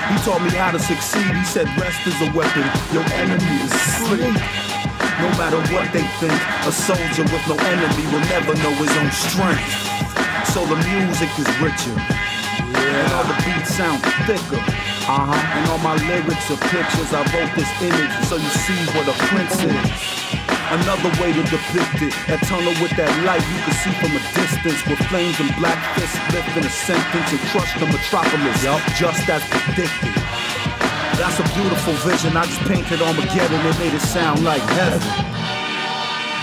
He 0.07 0.15
taught 0.23 0.41
me 0.41 0.49
how 0.55 0.71
to 0.71 0.79
succeed. 0.79 1.27
He 1.35 1.43
said, 1.43 1.67
rest 1.77 2.07
is 2.07 2.15
a 2.23 2.31
weapon. 2.31 2.63
Your 2.95 3.03
enemy 3.19 3.67
is 3.67 3.75
sleep. 3.99 4.33
No 5.19 5.29
matter 5.35 5.59
what 5.75 5.91
they 5.91 6.07
think, 6.23 6.39
a 6.63 6.71
soldier 6.71 7.27
with 7.27 7.45
no 7.45 7.59
enemy 7.67 8.05
will 8.07 8.23
never 8.31 8.55
know 8.63 8.71
his 8.79 8.93
own 8.95 9.11
strength. 9.11 9.67
So 10.55 10.65
the 10.65 10.79
music 10.87 11.29
is 11.37 11.49
richer. 11.59 11.99
And 11.99 13.11
all 13.11 13.27
the 13.27 13.35
beats 13.43 13.75
sound 13.75 14.01
thicker. 14.25 14.86
Uh-huh. 15.07 15.31
And 15.31 15.63
all 15.71 15.79
my 15.79 15.95
lyrics 16.03 16.51
are 16.51 16.59
pictures. 16.67 17.15
I 17.15 17.23
wrote 17.31 17.47
this 17.55 17.71
image 17.79 18.11
so 18.27 18.35
you 18.35 18.51
see 18.59 18.75
what 18.91 19.07
a 19.07 19.15
prince 19.31 19.55
is. 19.63 19.87
Another 20.67 21.07
way 21.23 21.31
to 21.31 21.47
depict 21.47 22.03
it. 22.03 22.11
That 22.27 22.43
tunnel 22.43 22.75
with 22.83 22.91
that 22.99 23.07
light 23.23 23.39
you 23.47 23.55
can 23.63 23.71
see 23.79 23.95
from 24.03 24.19
a 24.19 24.21
distance. 24.35 24.83
With 24.83 24.99
flames 25.07 25.39
and 25.39 25.47
black 25.55 25.79
fists 25.95 26.19
lifting 26.35 26.67
a 26.67 26.69
sentence 26.69 27.31
and 27.31 27.39
crush 27.55 27.71
the 27.79 27.87
metropolis. 27.87 28.59
Just 28.99 29.23
as 29.31 29.47
predicted. 29.47 30.11
That's 31.15 31.39
a 31.39 31.47
beautiful 31.55 31.95
vision. 32.03 32.35
I 32.35 32.43
just 32.43 32.67
painted 32.67 32.99
Armageddon 32.99 33.63
and 33.63 33.79
made 33.79 33.95
it 33.95 34.03
sound 34.03 34.43
like 34.43 34.59
heaven. 34.75 34.99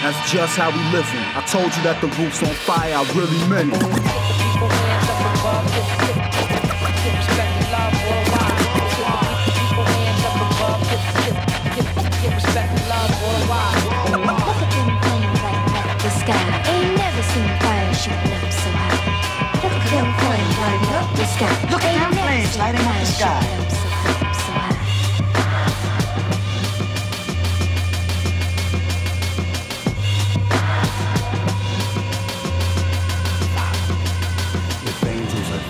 That's 0.01 0.17
just 0.33 0.57
how 0.57 0.73
we 0.73 0.81
living. 0.89 1.21
I 1.37 1.45
told 1.45 1.69
you 1.69 1.85
that 1.85 2.01
the 2.01 2.09
roof's 2.17 2.41
on 2.41 2.57
fire. 2.65 2.97
I 2.97 3.05
really 3.13 3.45
meant 3.45 3.77
it. 3.77 6.04
Look 13.35 13.43
at 13.43 14.71
them 14.71 14.95
flames 15.03 15.43
lighting 15.43 15.75
up 15.77 15.99
the 16.03 16.11
sky. 16.11 16.43
Ain't 16.71 16.97
never 16.97 17.23
seen 17.33 17.51
fire 17.59 17.91
up 17.91 18.53
so 18.63 18.71
high. 18.71 18.99
Look 19.63 19.75
at 19.75 19.91
them 19.91 20.09
flames 20.21 20.57
lighting 20.63 20.95
up 20.95 21.09
the 21.17 21.27
sky. 21.27 21.53
Look 21.71 21.85
at 21.85 21.95
them 21.99 22.13
flames 22.13 22.57
lighting 22.57 22.87
up 22.87 22.95
the 22.95 23.07
sky. 23.07 23.65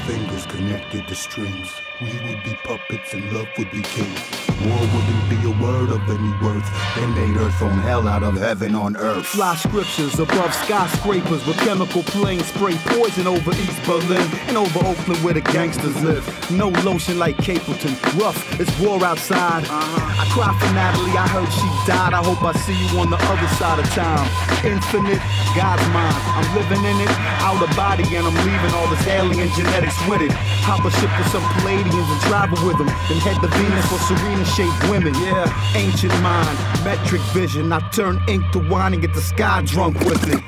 fingers 0.06 0.44
connected 0.46 1.08
to 1.08 1.14
strings, 1.14 1.72
we 2.02 2.12
would 2.28 2.44
be 2.44 2.52
puppets 2.62 3.14
and 3.14 3.32
love 3.32 3.48
would 3.56 3.70
be 3.70 3.80
king. 3.80 4.43
War 4.62 4.78
wouldn't 4.78 5.28
be 5.28 5.36
a 5.44 5.54
word 5.62 5.90
of 5.90 6.00
any 6.08 6.32
worth. 6.44 6.64
They 6.94 7.06
made 7.06 7.36
earth 7.36 7.54
from 7.54 7.78
hell 7.80 8.06
out 8.06 8.22
of 8.22 8.36
heaven 8.36 8.74
on 8.74 8.96
earth. 8.96 9.26
Fly 9.26 9.56
scriptures 9.56 10.18
above 10.18 10.54
skyscrapers 10.54 11.46
with 11.46 11.58
chemical 11.58 12.02
planes 12.04 12.46
spray 12.46 12.76
poison 12.86 13.26
over 13.26 13.50
East 13.52 13.82
Berlin 13.84 14.28
and 14.48 14.56
over 14.56 14.78
Oakland 14.86 15.22
where 15.24 15.34
the 15.34 15.40
gangsters 15.40 16.00
live. 16.02 16.24
No 16.50 16.68
lotion 16.86 17.18
like 17.18 17.36
Capleton. 17.38 17.94
Rough, 18.18 18.38
it's 18.60 18.70
war 18.78 19.04
outside. 19.04 19.64
Uh-huh. 19.64 20.22
I 20.22 20.24
cry 20.30 20.52
for 20.54 20.70
Natalie, 20.72 21.18
I 21.18 21.26
heard 21.26 21.50
she 21.50 21.68
died. 21.90 22.14
I 22.14 22.22
hope 22.22 22.42
I 22.42 22.52
see 22.62 22.78
you 22.78 23.00
on 23.00 23.10
the 23.10 23.18
other 23.18 23.48
side 23.58 23.78
of 23.82 23.88
time. 23.90 24.24
Infinite, 24.64 25.20
God's 25.58 25.84
mind. 25.90 26.14
I'm 26.38 26.48
living 26.54 26.84
in 26.86 26.96
it, 27.02 27.10
out 27.42 27.60
of 27.60 27.70
body, 27.76 28.04
and 28.14 28.24
I'm 28.24 28.38
leaving 28.46 28.72
all 28.72 28.88
this 28.88 29.04
alien 29.08 29.50
genetics 29.52 29.98
with 30.06 30.22
it. 30.22 30.32
Hop 30.64 30.84
a 30.86 30.90
ship 30.94 31.10
with 31.18 31.28
some 31.28 31.44
Pleiadians 31.60 32.08
and 32.08 32.20
travel 32.30 32.56
with 32.64 32.78
them. 32.78 32.88
Then 33.10 33.18
head 33.20 33.36
to 33.42 33.48
Venus 33.52 33.84
for 33.90 34.00
Serena 34.08 34.43
shaped 34.44 34.90
women. 34.90 35.14
Yeah, 35.14 35.76
ancient 35.76 36.12
mind, 36.20 36.58
metric 36.84 37.22
vision. 37.32 37.72
I 37.72 37.80
turn 37.90 38.22
ink 38.28 38.50
to 38.52 38.58
wine 38.58 38.92
and 38.92 39.02
get 39.02 39.14
the 39.14 39.20
sky 39.20 39.62
drunk 39.62 39.98
with 40.00 40.22
it. 40.28 40.42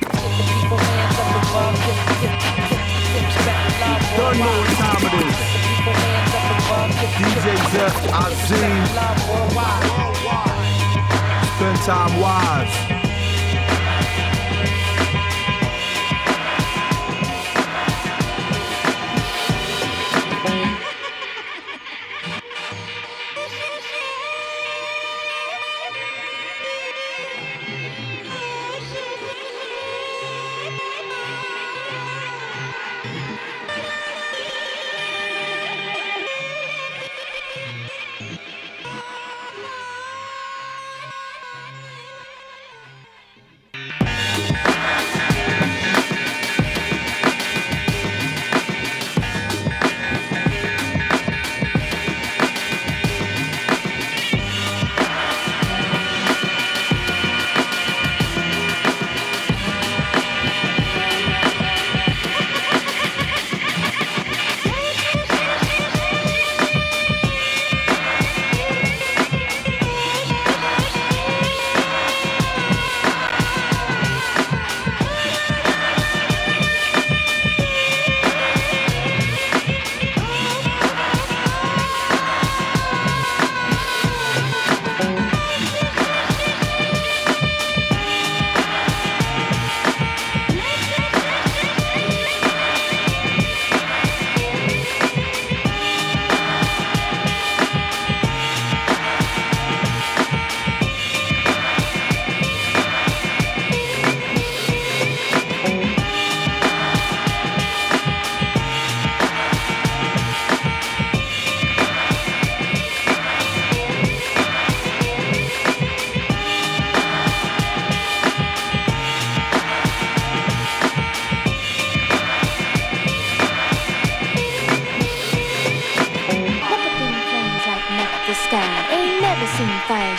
Don't 4.17 4.39
know 4.39 4.47
what 4.61 4.77
time 4.77 5.05
it 5.07 5.15
is. 5.27 5.57
DJ 7.17 7.47
Zeph, 7.73 7.97
Azeem. 8.13 8.87
Spend 11.57 11.79
time 11.79 12.21
wise. 12.21 13.06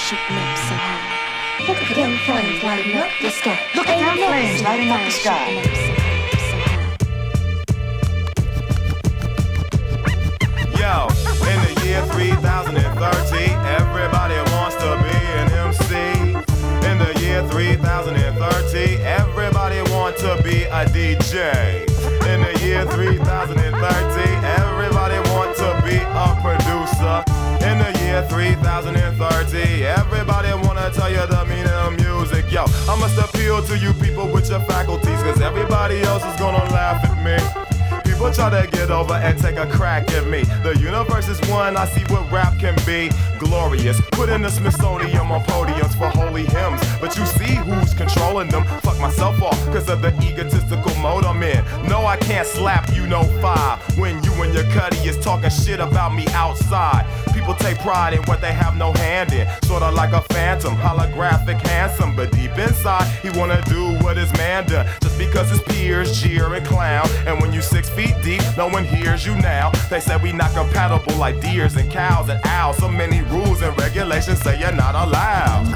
Fire 0.07 0.17
shooting 0.17 0.37
up 0.37 0.57
so 0.57 0.75
high. 0.75 1.67
Look 1.67 1.77
at 1.77 1.95
them 1.95 2.17
flames 2.25 2.63
lighting 2.63 2.95
up 2.95 3.09
the 3.21 3.29
sky. 3.29 3.59
Look 3.75 3.87
at 3.87 3.99
them 3.99 4.17
flames 4.17 4.61
lighting 4.61 4.89
up 4.89 5.01
the 5.03 5.11
sky. 5.11 5.47
Yo, 10.77 11.07
in 11.49 11.59
the 11.63 11.73
year 11.85 12.01
3030, 12.05 13.53
everybody 13.65 14.37
wants 14.51 14.75
to 14.77 14.89
be 15.03 15.15
an 15.39 15.51
MC. 15.51 15.95
In 16.87 16.97
the 16.99 17.11
year 17.19 17.41
3030, 17.49 19.03
everybody 19.03 19.81
wants 19.91 20.21
to 20.21 20.41
be 20.43 20.63
a 20.63 20.85
DJ. 20.85 21.83
In 22.27 22.41
the 22.41 22.53
year 22.65 22.85
3030, 22.85 24.29
everybody 24.45 25.19
wants 25.31 25.59
to 25.59 25.81
be 25.83 25.97
a 25.97 26.39
producer. 26.41 26.66
Year 28.17 28.25
3030, 28.29 29.85
everybody 29.85 30.49
wanna 30.65 30.89
tell 30.89 31.07
you 31.07 31.23
the 31.27 31.45
meaning 31.45 31.67
of 31.85 31.93
music. 32.01 32.51
Yo, 32.51 32.65
I 32.89 32.97
must 32.99 33.15
appeal 33.19 33.61
to 33.61 33.77
you 33.77 33.93
people 33.93 34.27
with 34.27 34.49
your 34.49 34.61
faculties, 34.61 35.21
cause 35.21 35.39
everybody 35.39 36.01
else 36.01 36.25
is 36.25 36.39
gonna 36.39 36.65
laugh 36.73 36.97
at 37.05 37.17
me. 37.21 37.37
People 38.03 38.33
try 38.33 38.49
to 38.49 38.66
get 38.87 38.95
over 38.95 39.13
and 39.13 39.37
take 39.39 39.57
a 39.57 39.67
crack 39.67 40.09
at 40.11 40.27
me. 40.27 40.43
The 40.63 40.77
universe 40.79 41.27
is 41.27 41.39
one, 41.49 41.75
I 41.77 41.85
see 41.85 42.03
what 42.13 42.29
rap 42.31 42.59
can 42.59 42.75
be. 42.85 43.09
Glorious. 43.37 43.99
Put 44.11 44.29
in 44.29 44.41
the 44.41 44.49
Smithsonian 44.49 45.17
on 45.17 45.43
podiums 45.43 45.95
for 45.97 46.07
holy 46.07 46.45
hymns. 46.45 46.81
But 46.99 47.15
you 47.17 47.25
see 47.25 47.55
who's 47.55 47.93
controlling 47.93 48.49
them. 48.49 48.63
Fuck 48.81 48.99
myself 48.99 49.41
off 49.41 49.63
because 49.65 49.89
of 49.89 50.01
the 50.01 50.13
egotistical 50.21 50.95
mode 50.95 51.25
I'm 51.25 51.43
in. 51.43 51.63
No, 51.87 52.05
I 52.05 52.17
can't 52.17 52.47
slap 52.47 52.93
you 52.95 53.05
no 53.07 53.23
five 53.41 53.79
when 53.97 54.23
you 54.23 54.33
and 54.41 54.53
your 54.53 54.63
cuddy 54.71 54.97
is 54.97 55.17
talking 55.19 55.49
shit 55.49 55.79
about 55.79 56.13
me 56.13 56.25
outside. 56.29 57.05
People 57.33 57.53
take 57.55 57.77
pride 57.79 58.13
in 58.13 58.23
what 58.23 58.41
they 58.41 58.53
have 58.53 58.75
no 58.75 58.91
hand 58.93 59.31
in. 59.31 59.47
Sorta 59.63 59.91
like 59.91 60.13
a 60.13 60.21
phantom, 60.33 60.75
holographic, 60.75 61.61
handsome. 61.61 62.15
But 62.15 62.31
deep 62.31 62.57
inside, 62.57 63.07
he 63.21 63.29
wanna 63.37 63.61
do 63.65 63.93
what 64.03 64.17
his 64.17 64.31
man 64.33 64.65
done. 64.67 64.87
Just 65.01 65.17
because 65.17 65.49
his 65.49 65.61
peers 65.61 66.19
jeer 66.19 66.53
and 66.53 66.65
clown. 66.65 67.07
And 67.27 67.39
when 67.39 67.53
you 67.53 67.61
six 67.61 67.89
feet 67.89 68.15
deep, 68.23 68.41
no 68.57 68.67
one 68.67 68.76
hears 68.85 69.25
you 69.25 69.35
now. 69.35 69.71
They 69.89 69.99
say 69.99 70.17
we 70.17 70.31
not 70.31 70.53
compatible 70.53 71.15
like 71.15 71.41
deers 71.41 71.75
and 71.75 71.91
cows 71.91 72.29
and 72.29 72.39
owls. 72.45 72.77
So 72.77 72.89
many 72.89 73.21
rules 73.23 73.61
and 73.61 73.77
regulations 73.77 74.41
say 74.41 74.59
you're 74.59 74.71
not 74.71 74.95
allowed. 74.95 75.67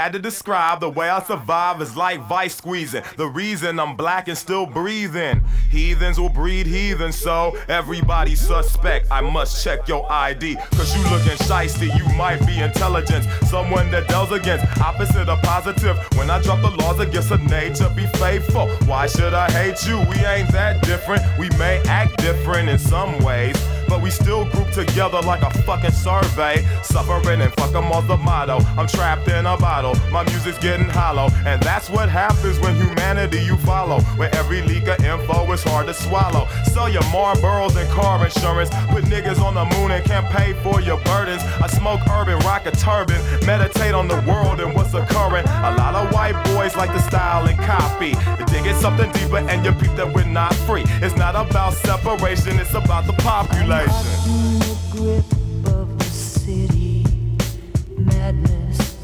Had 0.00 0.14
to 0.14 0.18
describe 0.18 0.80
the 0.80 0.88
way 0.88 1.10
I 1.10 1.22
survive 1.22 1.82
is 1.82 1.94
like 1.94 2.26
vice 2.26 2.56
squeezing. 2.56 3.02
The 3.18 3.26
reason 3.26 3.78
I'm 3.78 3.96
black 3.96 4.28
and 4.28 4.38
still 4.38 4.64
breathing. 4.64 5.44
Heathens 5.68 6.18
will 6.18 6.30
breed 6.30 6.66
heathens, 6.66 7.16
so 7.16 7.58
everybody 7.68 8.34
suspect. 8.34 9.08
I 9.10 9.20
must 9.20 9.62
check 9.62 9.86
your 9.88 10.10
ID, 10.10 10.56
cause 10.72 10.96
you 10.96 11.02
looking 11.10 11.36
shisty, 11.46 11.94
you 11.98 12.16
might 12.16 12.40
be 12.46 12.60
intelligent. 12.60 13.26
Someone 13.44 13.90
that 13.90 14.08
deals 14.08 14.32
against 14.32 14.64
opposite 14.80 15.28
of 15.28 15.42
positive. 15.42 15.98
When 16.16 16.30
I 16.30 16.40
drop 16.40 16.62
the 16.62 16.70
laws 16.70 16.98
against 16.98 17.30
a 17.30 17.36
nature, 17.36 17.92
be 17.94 18.06
faithful. 18.06 18.68
Why 18.88 19.06
should 19.06 19.34
I 19.34 19.50
hate 19.50 19.86
you? 19.86 19.98
We 20.08 20.16
ain't 20.24 20.50
that 20.52 20.82
different. 20.82 21.22
We 21.38 21.50
may 21.58 21.82
act 21.84 22.16
different 22.16 22.70
in 22.70 22.78
some 22.78 23.18
ways 23.22 23.56
but 23.90 24.00
we 24.00 24.08
still 24.08 24.44
group 24.44 24.70
together 24.70 25.20
like 25.22 25.42
a 25.42 25.50
fucking 25.64 25.90
survey. 25.90 26.64
Suffering 26.82 27.40
and 27.40 27.52
fuck 27.54 27.74
'em 27.74 27.90
all 27.92 28.02
the 28.02 28.16
motto. 28.16 28.58
I'm 28.78 28.86
trapped 28.86 29.26
in 29.28 29.44
a 29.44 29.56
bottle, 29.56 29.94
my 30.12 30.22
music's 30.22 30.58
getting 30.58 30.88
hollow. 30.88 31.28
And 31.44 31.60
that's 31.60 31.90
what 31.90 32.08
happens 32.08 32.60
when 32.60 32.76
humanity 32.76 33.40
you 33.40 33.56
follow. 33.56 34.00
Where 34.18 34.32
every 34.36 34.62
leak 34.62 34.86
of 34.86 35.04
info 35.04 35.50
is 35.52 35.62
hard 35.64 35.86
to 35.88 35.94
swallow. 35.94 36.46
Sell 36.72 36.88
your 36.88 37.02
Marlboros 37.14 37.74
and 37.76 37.90
car 37.90 38.24
insurance. 38.24 38.70
Put 38.90 39.04
niggas 39.06 39.40
on 39.42 39.54
the 39.54 39.64
moon 39.74 39.90
and 39.90 40.04
can't 40.04 40.26
pay 40.26 40.52
for 40.62 40.80
your 40.80 40.98
burdens. 40.98 41.42
I 41.64 41.66
smoke 41.66 42.00
urban, 42.08 42.38
rock 42.50 42.66
a 42.66 42.70
turban. 42.70 43.20
Meditate 43.44 43.94
on 43.94 44.06
the 44.06 44.20
world 44.28 44.60
and 44.60 44.72
what's 44.74 44.94
occurring. 44.94 45.46
A 45.48 45.74
lot 45.76 45.94
of 45.96 46.12
white 46.14 46.38
boys 46.44 46.76
like 46.76 46.92
the 46.92 47.02
style 47.02 47.44
and 47.46 47.58
copy. 47.58 48.12
Dig 48.52 48.66
it 48.66 48.76
something 48.76 49.10
deeper 49.12 49.38
and 49.38 49.64
you 49.64 49.72
peep 49.72 49.94
that 49.96 50.12
we're 50.14 50.24
not 50.24 50.54
free. 50.66 50.84
It's 51.02 51.16
not 51.16 51.34
about 51.34 51.74
separation, 51.74 52.60
it's 52.60 52.74
about 52.74 53.06
the 53.06 53.14
population. 53.14 53.79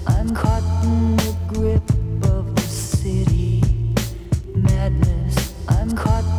I'm 0.09 0.35
caught 0.35 0.85
in 0.85 1.17
the 1.17 1.37
grip 1.49 1.83
of 2.25 2.55
the 2.55 2.63
city, 2.63 3.63
madness. 4.55 5.55
I'm 5.69 5.97
caught 5.97 6.36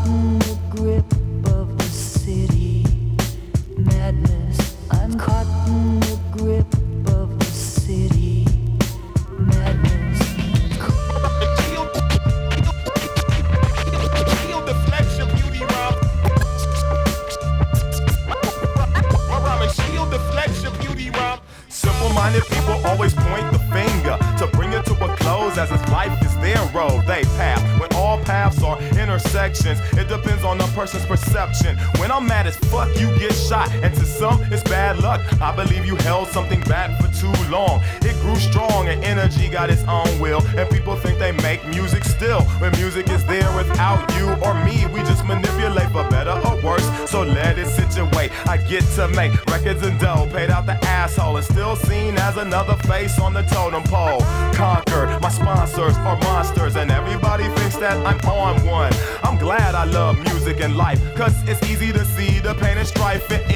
Simple-minded 22.27 22.55
people 22.55 22.85
always 22.89 23.13
point 23.13 23.51
the 23.53 23.59
finger 23.71 24.17
to 24.37 24.47
bring 24.57 24.73
it 24.73 24.83
to 24.85 24.93
a 24.93 25.15
close 25.15 25.57
as 25.57 25.71
if 25.71 25.81
life 25.89 26.11
is 26.21 26.35
their 26.37 26.59
road, 26.73 27.05
they 27.05 27.23
path. 27.39 27.63
When 27.79 27.91
all 27.93 28.17
paths 28.19 28.61
are 28.63 28.81
intersections, 28.99 29.79
it 29.93 30.09
depends 30.09 30.43
on 30.43 30.57
the 30.57 30.65
person's 30.75 31.05
perception. 31.05 31.77
When 31.99 32.11
I'm 32.11 32.27
mad 32.27 32.45
as 32.47 32.57
fuck, 32.57 32.89
you 32.99 33.17
get 33.17 33.31
shot, 33.31 33.71
and 33.81 33.93
to 33.93 34.05
some 34.05 34.43
it's 34.51 34.63
bad 34.63 34.99
luck. 34.99 35.21
I 35.41 35.55
believe 35.55 35.85
you 35.85 35.95
held 35.97 36.27
something 36.27 36.59
back 36.61 36.99
for 36.99 37.07
too 37.15 37.31
long. 37.49 37.81
It 38.01 38.19
grew 38.21 38.35
strong 38.35 38.86
and 38.87 39.03
energy 39.03 39.49
got 39.49 39.69
its 39.69 39.83
own 39.83 40.19
will, 40.19 40.41
and 40.57 40.69
people 40.69 40.95
think 40.95 41.19
they 41.19 41.31
make 41.31 41.65
music 41.67 42.03
still. 42.03 42.41
When 42.61 42.71
music 42.77 43.09
is 43.09 43.25
there 43.25 43.49
without 43.55 44.01
you 44.15 44.27
or 44.45 44.53
me, 44.65 44.85
we 44.93 45.01
just 45.01 45.25
manipulate 45.25 45.89
for 45.91 46.07
better 46.09 46.35
or 46.47 46.61
worse. 46.61 46.87
So 47.09 47.23
let 47.23 47.57
it 47.57 47.67
situate. 47.67 48.31
I 48.47 48.57
get 48.57 48.83
to 48.95 49.07
make 49.09 49.33
records 49.47 49.83
and 49.83 49.99
dough, 49.99 50.27
paid 50.31 50.49
out 50.49 50.65
the 50.65 50.77
asshole, 50.85 51.37
and 51.37 51.45
still 51.45 51.75
seen 51.75 52.17
as 52.17 52.37
another 52.37 52.75
face 52.87 53.19
on 53.19 53.33
the 53.33 53.43
totem 53.43 53.83
pole. 53.83 54.21
Conquered, 54.53 55.21
my 55.21 55.29
sponsors 55.29 55.95
are 55.97 56.17
monsters, 56.19 56.75
and 56.75 56.91
everybody 56.91 57.45
thinks 57.57 57.77
that 57.77 57.97
I'm 58.05 58.19
on 58.29 58.65
one. 58.65 58.93
I'm 59.23 59.37
glad 59.37 59.75
I 59.75 59.85
love 59.85 60.17
music 60.19 60.61
and 60.61 60.77
life, 60.77 60.99
cause 61.15 61.35
it's 61.47 61.61
easy 61.69 61.91
to 61.91 62.03
see 62.05 62.39
the 62.39 62.53
pain 62.55 62.77
and 62.77 62.87
strife 62.87 63.27
it 63.31 63.47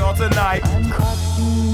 all 0.00 0.14
tonight. 0.14 1.67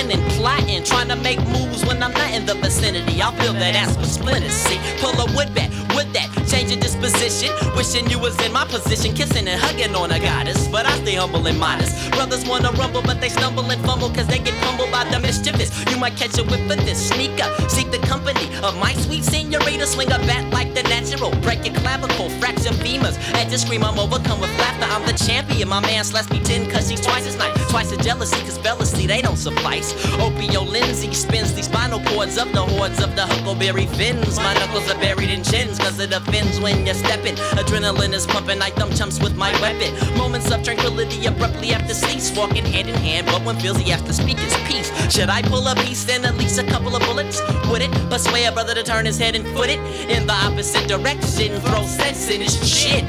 Planning, 0.00 0.30
plotting, 0.30 0.84
trying 0.84 1.08
to 1.08 1.16
make 1.16 1.38
moves 1.48 1.84
when 1.84 2.02
I'm 2.02 2.12
not 2.12 2.32
in 2.32 2.46
the 2.46 2.54
vicinity. 2.54 3.20
I'll 3.20 3.32
feel 3.32 3.52
that 3.54 3.74
ass 3.74 3.96
with 3.96 4.10
splinters. 4.10 4.52
See, 4.52 4.78
pull 4.98 5.12
a 5.20 5.26
wood 5.36 5.54
bat 5.54 5.70
with 5.94 6.12
that, 6.14 6.28
changing 6.48 6.80
disposition. 6.80 7.50
Wishing 7.76 8.08
you 8.08 8.18
was 8.18 8.38
in 8.44 8.52
my 8.52 8.64
position, 8.64 9.14
kissing 9.14 9.46
and 9.48 9.60
hugging 9.60 9.94
on 9.94 10.10
a 10.10 10.18
goddess. 10.18 10.68
But 10.68 10.86
I 10.86 10.96
stay 10.98 11.14
humble 11.14 11.46
and 11.46 11.58
modest. 11.58 12.10
Brothers 12.12 12.46
wanna 12.46 12.72
rumble, 12.72 13.02
but 13.02 13.20
they 13.20 13.28
stumble 13.28 13.70
and 13.70 13.80
fumble, 13.84 14.10
cause 14.10 14.26
they 14.26 14.38
get 14.38 14.54
humbled 14.64 14.90
by 14.90 15.04
the 15.04 15.20
mischievous. 15.20 15.70
You 15.90 15.98
might 15.98 16.16
catch 16.16 16.38
a 16.38 16.44
whiff 16.44 16.62
of 16.70 16.84
this, 16.84 17.08
sneak 17.08 17.42
up, 17.42 17.52
seek 17.70 17.90
the 17.90 17.98
company 17.98 18.46
of 18.62 18.78
my 18.78 18.94
sweet 18.94 19.24
senorita. 19.24 19.86
Swing 19.86 20.08
a 20.12 20.18
bat 20.20 20.50
like 20.52 20.74
the 20.74 20.82
natural, 20.84 21.30
break 21.42 21.64
your 21.64 21.74
clavicle, 21.74 22.30
fracture 22.40 22.74
femurs. 22.84 23.18
At 23.34 23.50
the 23.50 23.58
scream, 23.58 23.84
I'm 23.84 23.98
overcome 23.98 24.40
with 24.40 24.56
laughter. 24.58 24.86
I'm 24.86 25.04
the 25.06 25.12
champion. 25.12 25.68
My 25.68 25.80
man 25.80 26.04
slash 26.04 26.30
me 26.30 26.40
10 26.40 26.70
cause 26.70 26.88
she's 26.88 27.00
twice 27.00 27.26
as 27.26 27.36
nice. 27.36 27.59
Twice 27.70 27.92
as 27.92 28.04
jealousy 28.04 28.40
cause 28.40 28.58
jealousy, 28.58 29.06
they 29.06 29.22
don't 29.22 29.36
suffice. 29.36 29.92
Opio 30.18 30.66
Lindsay 30.66 31.12
spins 31.14 31.54
these 31.54 31.66
spinal 31.66 32.00
cords 32.00 32.36
of 32.36 32.52
the 32.52 32.60
hordes 32.60 33.00
of 33.00 33.14
the 33.14 33.24
huckleberry 33.24 33.86
fins. 33.86 34.38
My 34.38 34.54
knuckles 34.54 34.90
are 34.90 34.98
buried 34.98 35.30
in 35.30 35.44
chins 35.44 35.78
cause 35.78 36.00
it 36.00 36.12
offends 36.12 36.58
when 36.58 36.84
you're 36.84 36.96
stepping. 36.96 37.36
Adrenaline 37.60 38.12
is 38.12 38.26
pumping, 38.26 38.60
I 38.60 38.70
thumb 38.70 38.92
chumps 38.92 39.20
with 39.20 39.36
my 39.36 39.52
weapon. 39.60 39.94
Moments 40.18 40.50
of 40.50 40.64
tranquility 40.64 41.26
abruptly 41.26 41.72
after 41.72 41.94
cease. 41.94 42.36
Walking 42.36 42.64
hand 42.64 42.88
in 42.88 42.94
hand, 42.96 43.28
but 43.28 43.44
when 43.44 43.56
feels 43.60 43.78
he 43.78 43.90
has 43.90 44.02
to 44.02 44.12
speak 44.12 44.38
his 44.38 44.56
piece. 44.68 44.90
Should 45.14 45.28
I 45.28 45.40
pull 45.42 45.66
a 45.68 45.76
piece 45.76 46.08
and 46.08 46.26
at 46.26 46.36
least 46.36 46.58
a 46.58 46.64
couple 46.64 46.96
of 46.96 47.02
bullets? 47.02 47.40
Would 47.70 47.82
it? 47.82 47.92
Persuade 48.10 48.46
a 48.46 48.52
brother 48.52 48.74
to 48.74 48.82
turn 48.82 49.06
his 49.06 49.16
head 49.16 49.36
and 49.36 49.46
foot 49.54 49.70
it 49.70 49.78
in 50.10 50.26
the 50.26 50.32
opposite 50.32 50.88
direction. 50.88 51.60
Throw 51.60 51.84
sense 51.84 52.30
in 52.30 52.40
his 52.40 52.56
shit. 52.68 53.04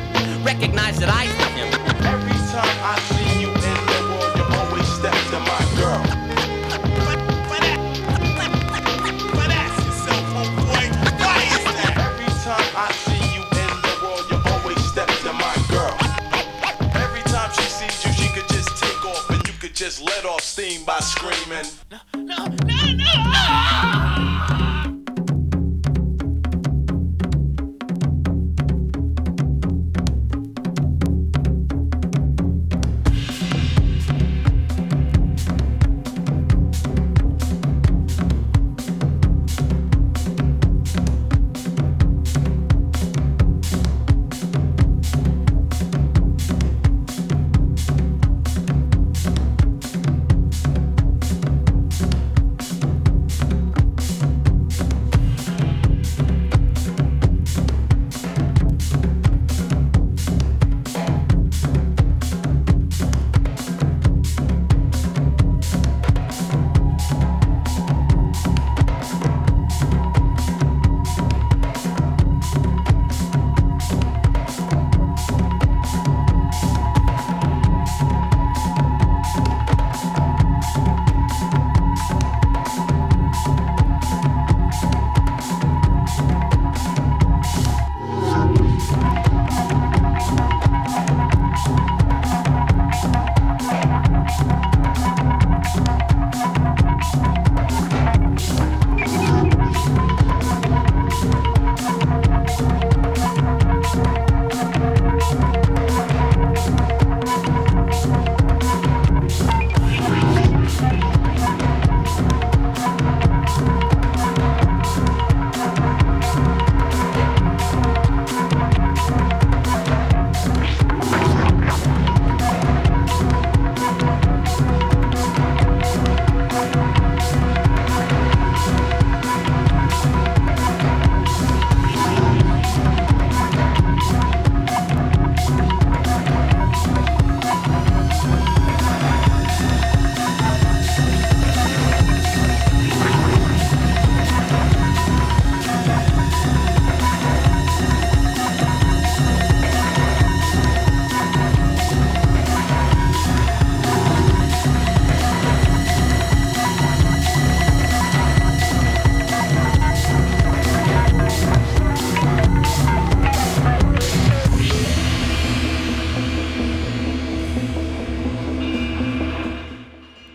Recognize 0.46 1.00
that 1.00 1.10
I 1.10 1.26
him. 1.58 1.68
Every 2.06 2.38
time 2.52 2.78
I 2.84 3.21
just 19.82 20.04
let 20.04 20.26
off 20.26 20.42
steam 20.42 20.86
by 20.86 21.00
screaming. 21.00 21.66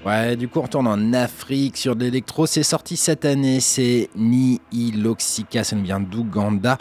Ouais, 0.06 0.36
du 0.36 0.46
coup, 0.46 0.60
on 0.60 0.62
retourne 0.62 0.86
en 0.86 1.12
Afrique 1.14 1.76
sur 1.76 1.96
de 1.96 2.04
l'électro. 2.04 2.46
C'est 2.46 2.62
sorti 2.62 2.96
cette 2.96 3.24
année. 3.24 3.58
C'est 3.58 4.08
Ni 4.14 4.60
Iloxica. 4.70 5.64
Ça 5.64 5.74
nous 5.74 5.82
vient 5.82 5.98
d'Ouganda. 5.98 6.78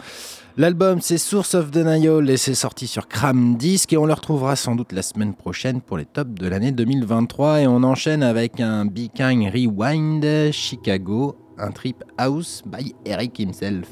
L'album, 0.56 1.00
c'est 1.00 1.18
Source 1.18 1.56
of 1.56 1.72
Denial 1.72 2.30
et 2.30 2.36
c'est 2.36 2.54
sorti 2.54 2.86
sur 2.86 3.08
Cram 3.08 3.56
Disc. 3.56 3.92
Et 3.92 3.96
on 3.96 4.06
le 4.06 4.12
retrouvera 4.12 4.54
sans 4.54 4.76
doute 4.76 4.92
la 4.92 5.02
semaine 5.02 5.34
prochaine 5.34 5.80
pour 5.80 5.98
les 5.98 6.04
tops 6.04 6.40
de 6.40 6.46
l'année 6.46 6.70
2023. 6.70 7.62
Et 7.62 7.66
on 7.66 7.82
enchaîne 7.82 8.22
avec 8.22 8.60
un 8.60 8.84
Be 8.84 9.08
Rewind 9.18 10.52
Chicago, 10.52 11.36
un 11.58 11.72
trip 11.72 12.04
house 12.18 12.62
by 12.64 12.94
Eric 13.04 13.40
himself. 13.40 13.88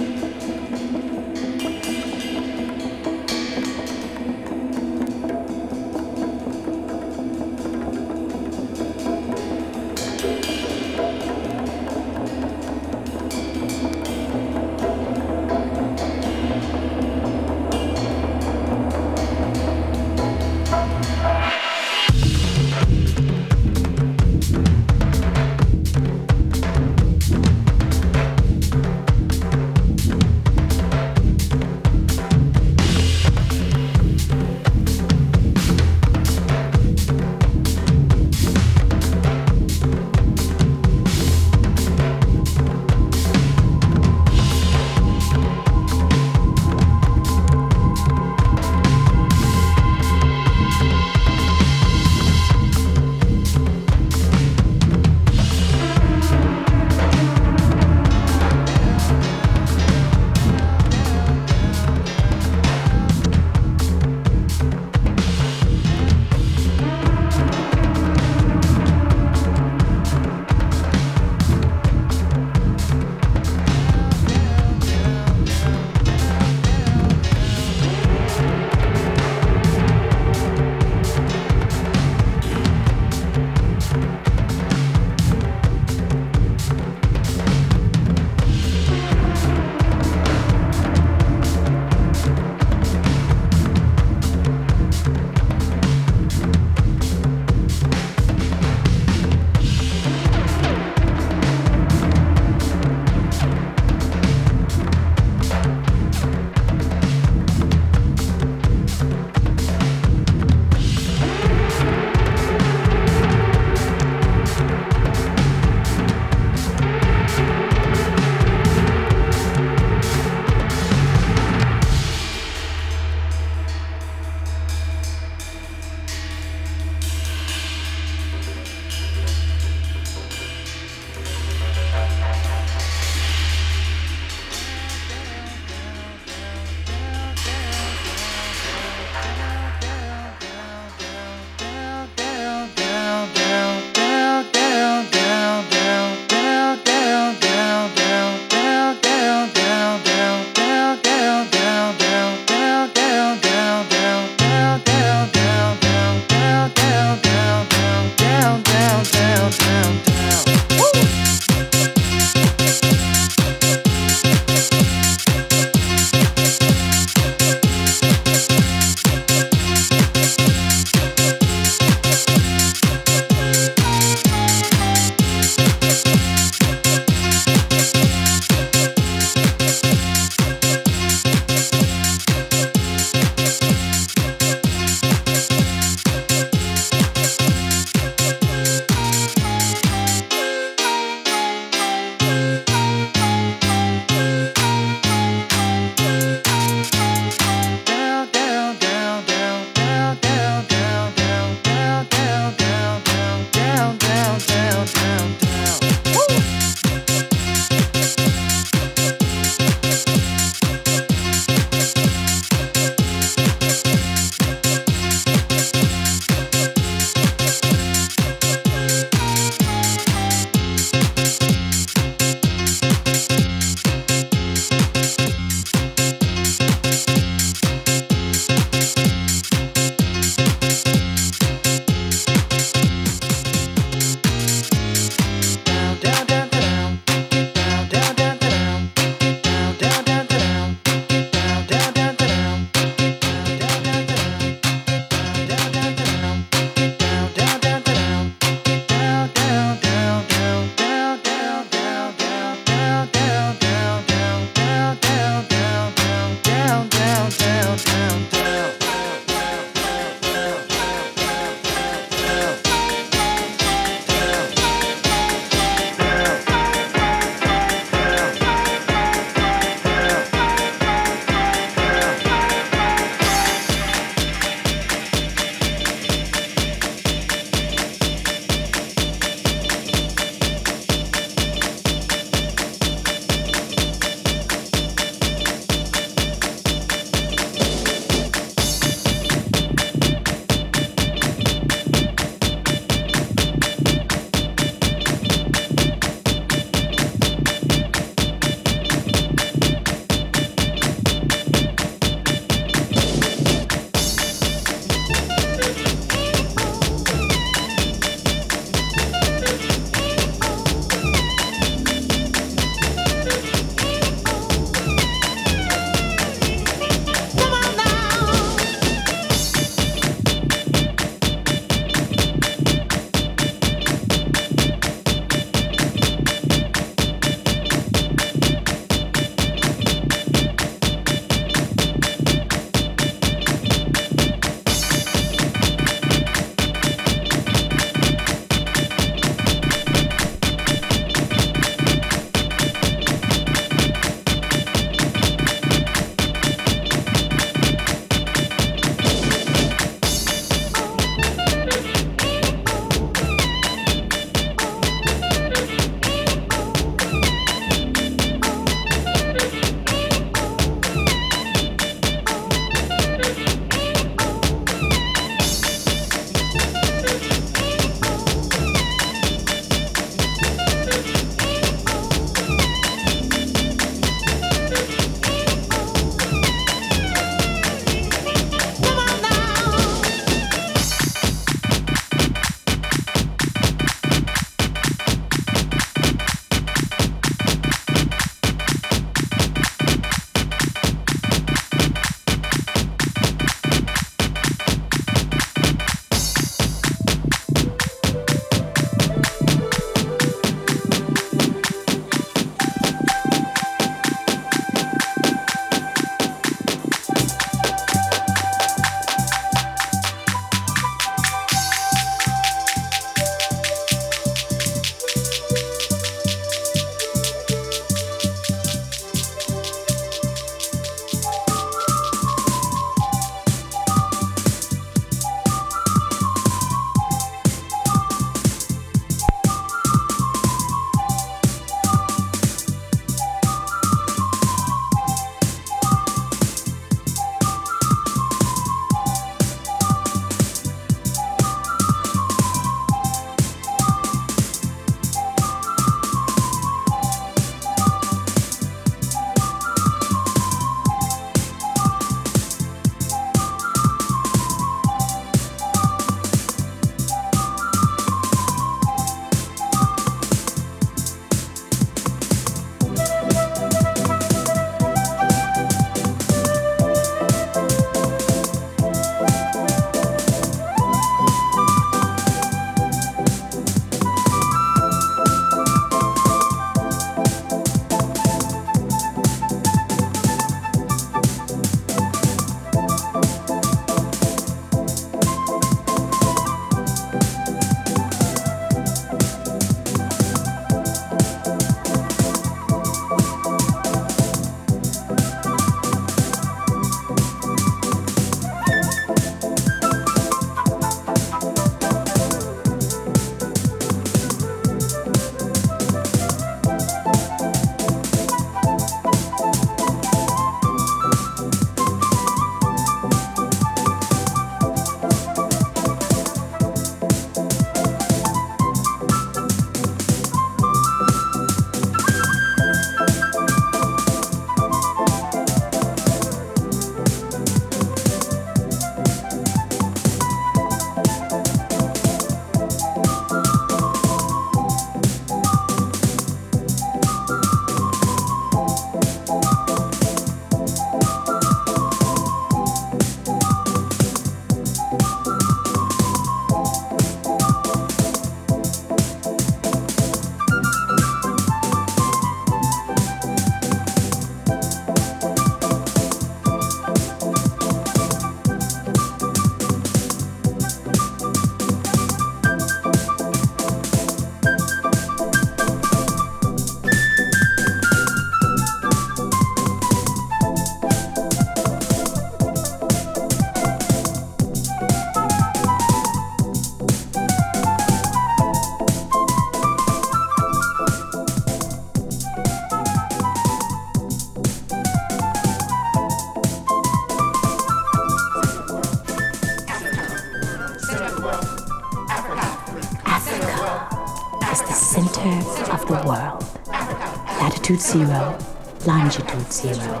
Zero, 597.90 598.38
longitude 598.86 599.52
zero, 599.52 600.00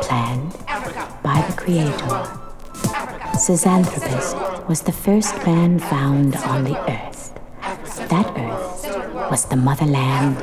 planned 0.00 0.52
by 1.22 1.44
the 1.46 1.54
Creator. 1.54 2.24
Zinjanthropus 3.36 4.66
was 4.66 4.80
the 4.80 4.92
first 4.92 5.36
man 5.44 5.78
found 5.78 6.34
on 6.36 6.64
the 6.64 6.78
earth. 6.90 7.34
That 8.08 8.26
earth 8.38 9.30
was 9.30 9.44
the 9.44 9.56
motherland, 9.56 10.42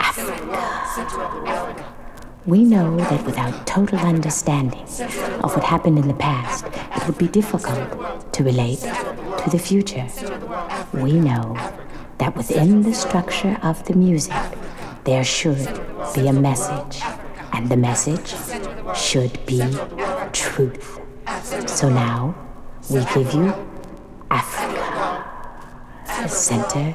Africa. 0.00 0.42
We 2.44 2.64
know 2.64 2.98
that 2.98 3.24
without 3.24 3.66
total 3.66 3.98
understanding 4.00 4.82
of 5.42 5.54
what 5.56 5.64
happened 5.64 5.98
in 5.98 6.08
the 6.08 6.14
past, 6.14 6.66
it 6.94 7.06
would 7.06 7.16
be 7.16 7.28
difficult 7.28 8.32
to 8.34 8.44
relate 8.44 8.80
to 8.80 9.50
the 9.50 9.58
future. 9.58 10.06
We 10.92 11.12
know 11.12 11.56
that 12.18 12.36
within 12.36 12.82
the 12.82 12.92
structure 12.92 13.58
of 13.62 13.82
the 13.86 13.94
music, 13.94 14.34
there 15.04 15.24
should 15.24 15.81
be 16.14 16.28
a 16.28 16.32
message, 16.32 17.02
and 17.52 17.68
the 17.68 17.76
message 17.76 18.34
should 18.94 19.44
be 19.46 19.62
truth. 20.32 21.00
So 21.66 21.88
now, 21.88 22.34
we 22.90 23.00
give 23.14 23.32
you 23.32 23.54
Africa, 24.30 25.24
the 26.06 26.28
center 26.28 26.94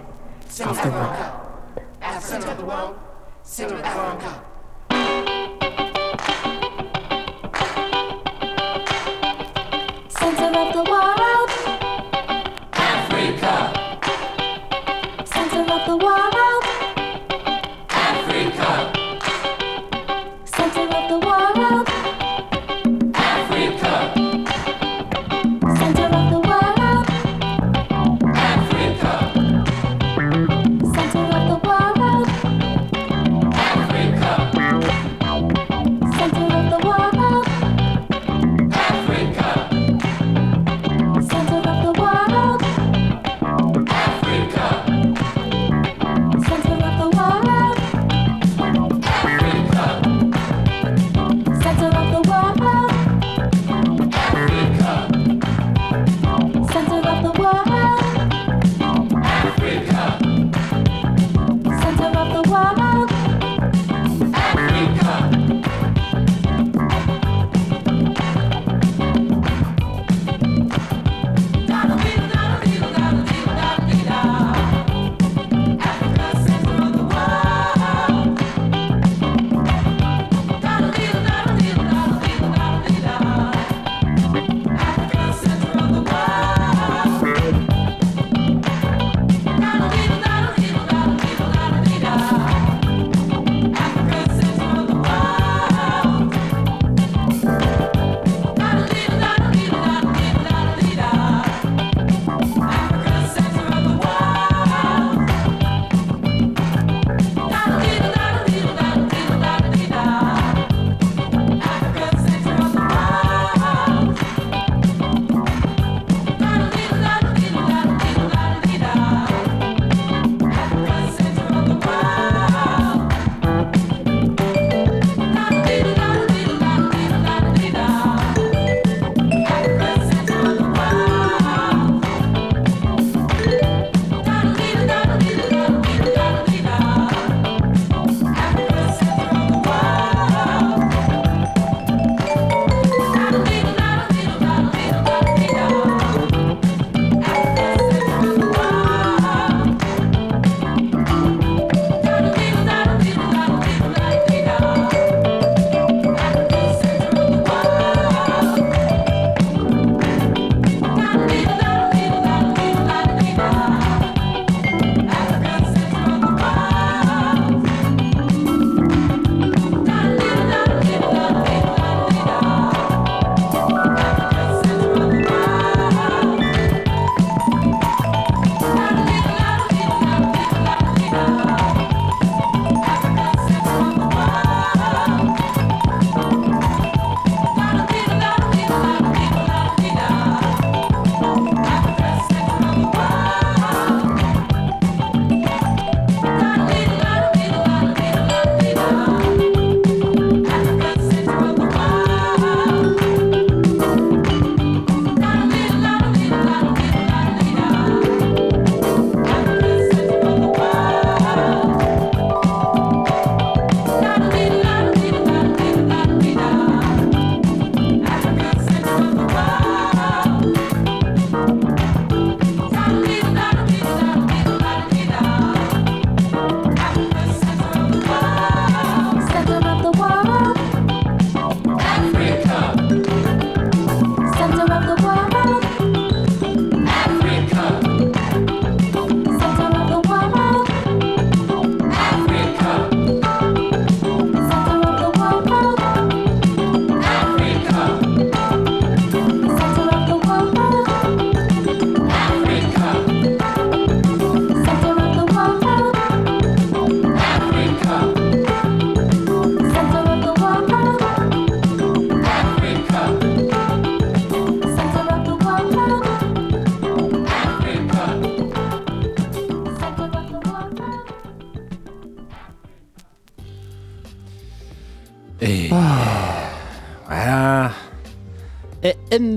of 0.65 0.81
the 0.83 0.89
world. 0.89 1.37
The 3.57 4.56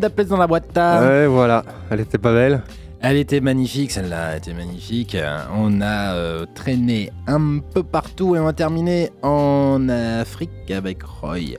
Up 0.04 0.20
dans 0.22 0.36
la 0.36 0.46
boîte. 0.46 0.76
Ouais, 0.76 1.26
voilà. 1.26 1.64
Elle 1.90 2.00
était 2.00 2.18
pas 2.18 2.32
belle 2.32 2.62
Elle 3.00 3.16
était 3.16 3.40
magnifique, 3.40 3.90
celle-là, 3.90 4.32
elle 4.32 4.38
était 4.38 4.54
magnifique. 4.54 5.16
On 5.54 5.80
a 5.80 6.14
euh, 6.14 6.46
traîné 6.54 7.10
un 7.26 7.58
peu 7.58 7.82
partout 7.82 8.36
et 8.36 8.38
on 8.38 8.44
va 8.44 8.52
terminer 8.52 9.10
en 9.22 9.88
Afrique 9.88 10.70
avec 10.70 11.02
Roy. 11.02 11.58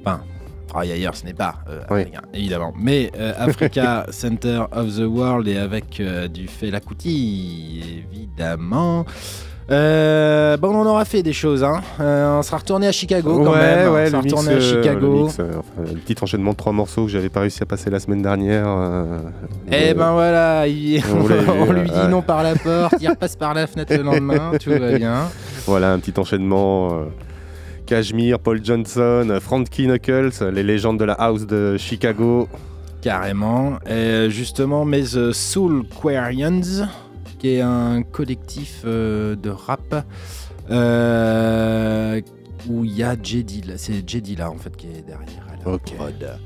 Enfin, 0.00 0.20
Roy 0.74 0.92
ailleurs, 0.92 1.14
ce 1.14 1.24
n'est 1.24 1.34
pas 1.34 1.54
euh, 1.68 1.82
africain, 1.88 2.22
évidemment. 2.32 2.72
Mais 2.76 3.10
euh, 3.16 3.32
Africa 3.38 4.06
Center 4.10 4.64
of 4.72 4.96
the 4.96 5.06
World 5.06 5.46
et 5.46 5.56
avec 5.56 6.00
euh, 6.00 6.26
du 6.26 6.48
Fela 6.48 6.80
Kuti, 6.80 8.02
évidemment. 8.12 9.06
Euh, 9.70 10.56
bon, 10.58 10.68
on 10.74 10.86
aura 10.86 11.04
fait 11.04 11.22
des 11.22 11.32
choses. 11.32 11.64
Hein. 11.64 11.80
Euh, 12.00 12.38
on 12.38 12.42
sera 12.42 12.58
retourné 12.58 12.86
à 12.86 12.92
Chicago 12.92 13.42
quand 13.44 13.52
ouais, 13.52 13.58
même. 13.58 13.92
ouais, 13.92 14.04
on 14.06 14.10
sera 14.10 14.22
mix, 14.22 14.32
retourné 14.34 14.52
à 14.54 14.56
euh, 14.58 14.60
Chicago. 14.82 15.16
le, 15.16 15.22
mix, 15.24 15.36
euh, 15.40 15.50
enfin, 15.58 15.90
le 15.92 15.98
petit 16.00 16.16
enchaînement 16.22 16.50
de 16.52 16.56
trois 16.56 16.72
morceaux 16.72 17.04
que 17.06 17.10
j'avais 17.10 17.30
pas 17.30 17.40
réussi 17.40 17.62
à 17.62 17.66
passer 17.66 17.88
la 17.88 17.98
semaine 17.98 18.20
dernière. 18.22 18.66
Eh 19.72 19.94
ben 19.94 20.12
voilà, 20.12 20.66
il- 20.68 21.02
on 21.14 21.26
l'avait 21.28 21.40
vu, 21.44 21.50
on 21.50 21.72
lui 21.72 21.88
dit 21.90 21.96
ouais. 21.96 22.08
non 22.08 22.20
par 22.20 22.42
la 22.42 22.54
porte, 22.56 22.94
il 23.00 23.08
repasse 23.08 23.36
par 23.36 23.54
la 23.54 23.66
fenêtre 23.66 23.94
le 23.96 24.02
lendemain, 24.04 24.52
tout 24.62 24.70
va 24.70 24.92
bien. 24.98 25.28
Voilà, 25.66 25.92
un 25.92 25.98
petit 25.98 26.18
enchaînement. 26.18 27.00
Cashmere, 27.86 28.38
Paul 28.38 28.64
Johnson, 28.64 29.38
Frankie 29.42 29.86
Knuckles, 29.86 30.30
les 30.52 30.62
légendes 30.62 30.98
de 30.98 31.04
la 31.04 31.12
house 31.14 31.46
de 31.46 31.76
Chicago. 31.78 32.48
Carrément. 33.02 33.74
Et 33.86 34.28
justement, 34.30 34.86
The 34.86 35.32
Soul 35.32 35.84
Quarians, 36.02 36.86
qui 37.44 37.56
est 37.56 37.60
un 37.60 38.02
collectif 38.02 38.84
euh, 38.86 39.36
de 39.36 39.50
rap 39.50 40.06
euh, 40.70 42.18
où 42.70 42.86
il 42.86 42.96
y 42.96 43.02
a 43.02 43.16
Jedi. 43.22 43.60
là. 43.60 43.74
C'est 43.76 44.08
Jedi 44.08 44.34
là 44.34 44.50
en 44.50 44.56
fait 44.56 44.74
qui 44.74 44.86
est 44.86 45.02
derrière 45.02 45.46
à 45.52 45.70
la 45.70 45.78
prod. 45.78 46.38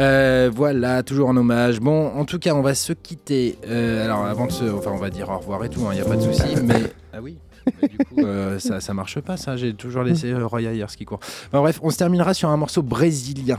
Euh, 0.00 0.50
voilà, 0.52 1.04
toujours 1.04 1.28
en 1.28 1.36
hommage. 1.36 1.78
Bon, 1.78 2.08
en 2.08 2.24
tout 2.24 2.40
cas, 2.40 2.52
on 2.52 2.62
va 2.62 2.74
se 2.74 2.92
quitter. 2.92 3.58
Euh, 3.68 4.04
alors, 4.04 4.24
avant 4.24 4.46
de 4.46 4.50
se. 4.50 4.64
Enfin, 4.64 4.90
on 4.92 4.96
va 4.96 5.08
dire 5.08 5.30
au 5.30 5.38
revoir 5.38 5.64
et 5.64 5.68
tout, 5.68 5.86
il 5.92 5.94
n'y 5.94 6.00
a 6.00 6.04
pas 6.04 6.16
de 6.16 6.22
souci. 6.22 6.56
Mais. 6.64 6.82
Ah 7.12 7.18
oui 7.22 7.38
mais 7.80 7.88
du 7.88 7.96
coup, 7.96 8.18
euh, 8.18 8.58
ça, 8.58 8.80
ça 8.80 8.92
marche 8.92 9.20
pas, 9.20 9.36
ça. 9.36 9.56
J'ai 9.56 9.72
toujours 9.72 10.02
laissé 10.02 10.34
Roy 10.34 10.62
Ayers 10.62 10.84
qui 10.98 11.04
court. 11.04 11.20
Enfin, 11.22 11.60
bref, 11.60 11.78
on 11.82 11.90
se 11.90 11.96
terminera 11.96 12.34
sur 12.34 12.50
un 12.50 12.56
morceau 12.56 12.82
brésilien. 12.82 13.58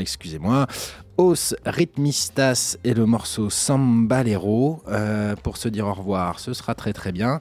Excusez-moi. 0.00 0.68
Os 1.16 1.54
Ritmistas 1.64 2.76
et 2.84 2.94
le 2.94 3.06
morceau 3.06 3.50
Sambalero. 3.50 4.82
Euh, 4.88 5.34
pour 5.42 5.56
se 5.56 5.68
dire 5.68 5.86
au 5.86 5.92
revoir, 5.94 6.40
ce 6.40 6.52
sera 6.52 6.74
très 6.74 6.92
très 6.92 7.12
bien. 7.12 7.40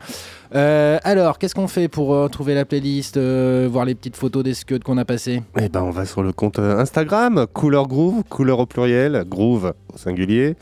Euh, 0.55 0.99
alors, 1.03 1.39
qu'est-ce 1.39 1.55
qu'on 1.55 1.67
fait 1.67 1.87
pour 1.87 2.13
euh, 2.13 2.27
trouver 2.27 2.53
la 2.53 2.65
playlist, 2.65 3.17
euh, 3.17 3.67
voir 3.71 3.85
les 3.85 3.95
petites 3.95 4.15
photos 4.15 4.43
des 4.43 4.53
scuds 4.53 4.79
qu'on 4.79 4.97
a 4.97 5.05
passées? 5.05 5.41
Eh 5.59 5.69
ben, 5.69 5.81
on 5.81 5.89
va 5.89 6.05
sur 6.05 6.21
le 6.23 6.31
compte 6.31 6.59
Instagram, 6.59 7.47
Couleur 7.53 7.87
Groove, 7.87 8.23
couleur 8.29 8.59
au 8.59 8.65
pluriel, 8.65 9.23
Groove 9.27 9.73
au 9.93 9.97
singulier. 9.97 10.55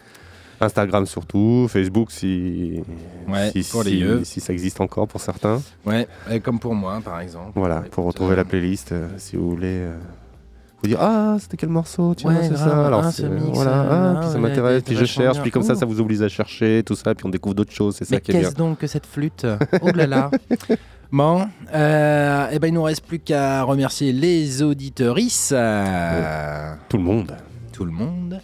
Instagram 0.63 1.07
surtout, 1.07 1.65
Facebook 1.69 2.11
si, 2.11 2.83
Ouais, 3.27 3.49
si, 3.51 3.63
pour 3.71 3.81
les 3.83 4.23
si- 4.23 4.39
ça 4.39 4.53
existe 4.53 4.79
encore 4.79 5.07
pour 5.07 5.19
certains. 5.19 5.59
Ouais, 5.88 6.07
comme 6.43 6.59
pour 6.59 6.75
moi, 6.75 7.01
par 7.03 7.19
exemple. 7.19 7.51
Voilà, 7.55 7.81
pour 7.89 8.05
retrouver 8.05 8.35
la 8.35 8.45
playlist, 8.45 8.93
si 9.17 9.38
vous 9.38 9.49
voulez 9.49 9.88
vous 10.82 10.88
dire 10.90 10.98
Ah, 11.02 11.38
c'était 11.40 11.58
quel 11.58 11.70
morceau 11.70 12.14
Tiens, 12.16 12.30
Ouais, 12.32 12.38
c'est 12.44 12.53
grave, 12.53 12.70
ça. 12.70 12.88
Alors, 12.88 13.02
ah, 13.03 13.08
mix, 13.30 13.49
voilà, 13.53 13.72
ah, 13.90 14.14
ah, 14.16 14.20
puis 14.22 14.30
ça 14.32 14.38
m'intéresse, 14.40 14.84
puis 14.84 14.95
je 14.95 15.06
cherche, 15.06 15.40
puis 15.41 15.52
comme 15.52 15.64
ça, 15.64 15.76
ça 15.76 15.86
vous 15.86 15.99
oblige 16.02 16.22
à 16.22 16.30
chercher, 16.30 16.84
tout 16.86 16.95
ça, 16.95 17.14
puis 17.16 17.26
on 17.26 17.30
découvre 17.30 17.56
d'autres 17.56 17.74
choses, 17.74 17.95
c'est 17.98 18.06
ça 18.06 18.20
qui 18.20 18.32
est 18.32 18.34
bien. 18.34 18.44
qu'est-ce 18.44 18.56
donc 18.56 18.80
que 18.80 18.88
cette 18.88 19.06
flûte 19.06 19.45
Oh 19.82 19.91
là 19.94 20.08
là 20.08 20.32
Bon, 21.12 21.45
euh, 21.74 22.48
eh 22.53 22.60
ben 22.60 22.68
il 22.70 22.74
nous 22.74 22.84
reste 22.84 23.06
plus 23.06 23.20
qu'à 23.20 23.64
remercier 23.64 24.14
les 24.14 24.62
auditeuristes. 24.64 25.52
euh, 25.52 26.74
Tout 26.88 26.98
le 26.98 27.03
monde. 27.03 27.36
Tout 27.74 27.84
le 27.86 27.91
monde. 27.91 28.40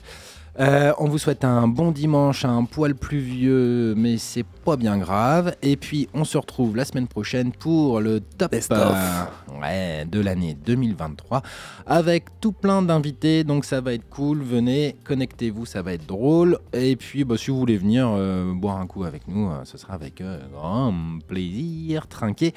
Euh, 0.59 0.91
on 0.97 1.07
vous 1.07 1.19
souhaite 1.19 1.43
un 1.43 1.67
bon 1.67 1.91
dimanche, 1.91 2.43
un 2.43 2.63
poil 2.63 2.95
pluvieux, 2.95 3.93
mais 3.95 4.17
c'est 4.17 4.45
pas 4.65 4.75
bien 4.75 4.97
grave. 4.97 5.55
Et 5.61 5.77
puis 5.77 6.09
on 6.15 6.23
se 6.23 6.37
retrouve 6.37 6.75
la 6.75 6.83
semaine 6.83 7.07
prochaine 7.07 7.51
pour 7.51 7.99
le 7.99 8.21
top 8.21 8.55
euh, 8.71 9.23
ouais, 9.61 10.05
de 10.05 10.19
l'année 10.19 10.55
2023 10.65 11.43
avec 11.85 12.39
tout 12.41 12.53
plein 12.53 12.81
d'invités. 12.81 13.43
Donc 13.43 13.65
ça 13.65 13.81
va 13.81 13.93
être 13.93 14.09
cool. 14.09 14.41
Venez, 14.41 14.95
connectez-vous, 15.03 15.67
ça 15.67 15.83
va 15.83 15.93
être 15.93 16.07
drôle. 16.07 16.57
Et 16.73 16.95
puis 16.95 17.23
bah, 17.23 17.35
si 17.37 17.51
vous 17.51 17.59
voulez 17.59 17.77
venir 17.77 18.09
euh, 18.09 18.51
boire 18.53 18.77
un 18.77 18.87
coup 18.87 19.03
avec 19.03 19.27
nous, 19.27 19.51
euh, 19.51 19.63
ce 19.63 19.77
sera 19.77 19.93
avec 19.93 20.23
grand 20.51 20.93
plaisir. 21.27 22.07
Trinquer 22.07 22.53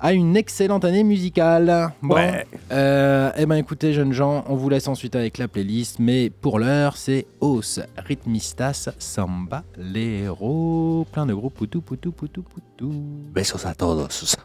à 0.00 0.12
une 0.12 0.36
excellente 0.36 0.84
année 0.84 1.04
musicale. 1.04 1.92
Bon, 2.02 2.14
Ouais. 2.14 2.46
euh, 2.72 3.30
eh 3.36 3.46
ben 3.46 3.56
écoutez 3.56 3.92
jeunes 3.92 4.12
gens, 4.12 4.44
on 4.48 4.56
vous 4.56 4.68
laisse 4.70 4.88
ensuite 4.88 5.14
avec 5.14 5.36
la 5.38 5.46
playlist, 5.46 5.98
mais 5.98 6.30
pour 6.30 6.58
l'heure 6.58 6.96
c'est 6.96 7.26
Os, 7.40 7.80
Ritmistas, 7.98 8.88
Samba, 8.98 9.62
Lero, 9.76 11.06
plein 11.12 11.26
de 11.26 11.34
gros 11.34 11.50
poutou 11.50 11.80
poutou 11.82 12.12
poutou 12.12 12.42
poutou. 12.42 12.92
Besos 13.32 13.66
a 13.66 13.74
todos. 13.74 14.36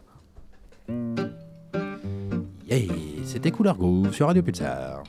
Yeah, 2.67 2.91
c'était 3.23 3.51
Couleur 3.51 3.77
Groove 3.77 4.13
sur 4.13 4.27
Radio 4.27 4.41
Pulsar. 4.43 5.03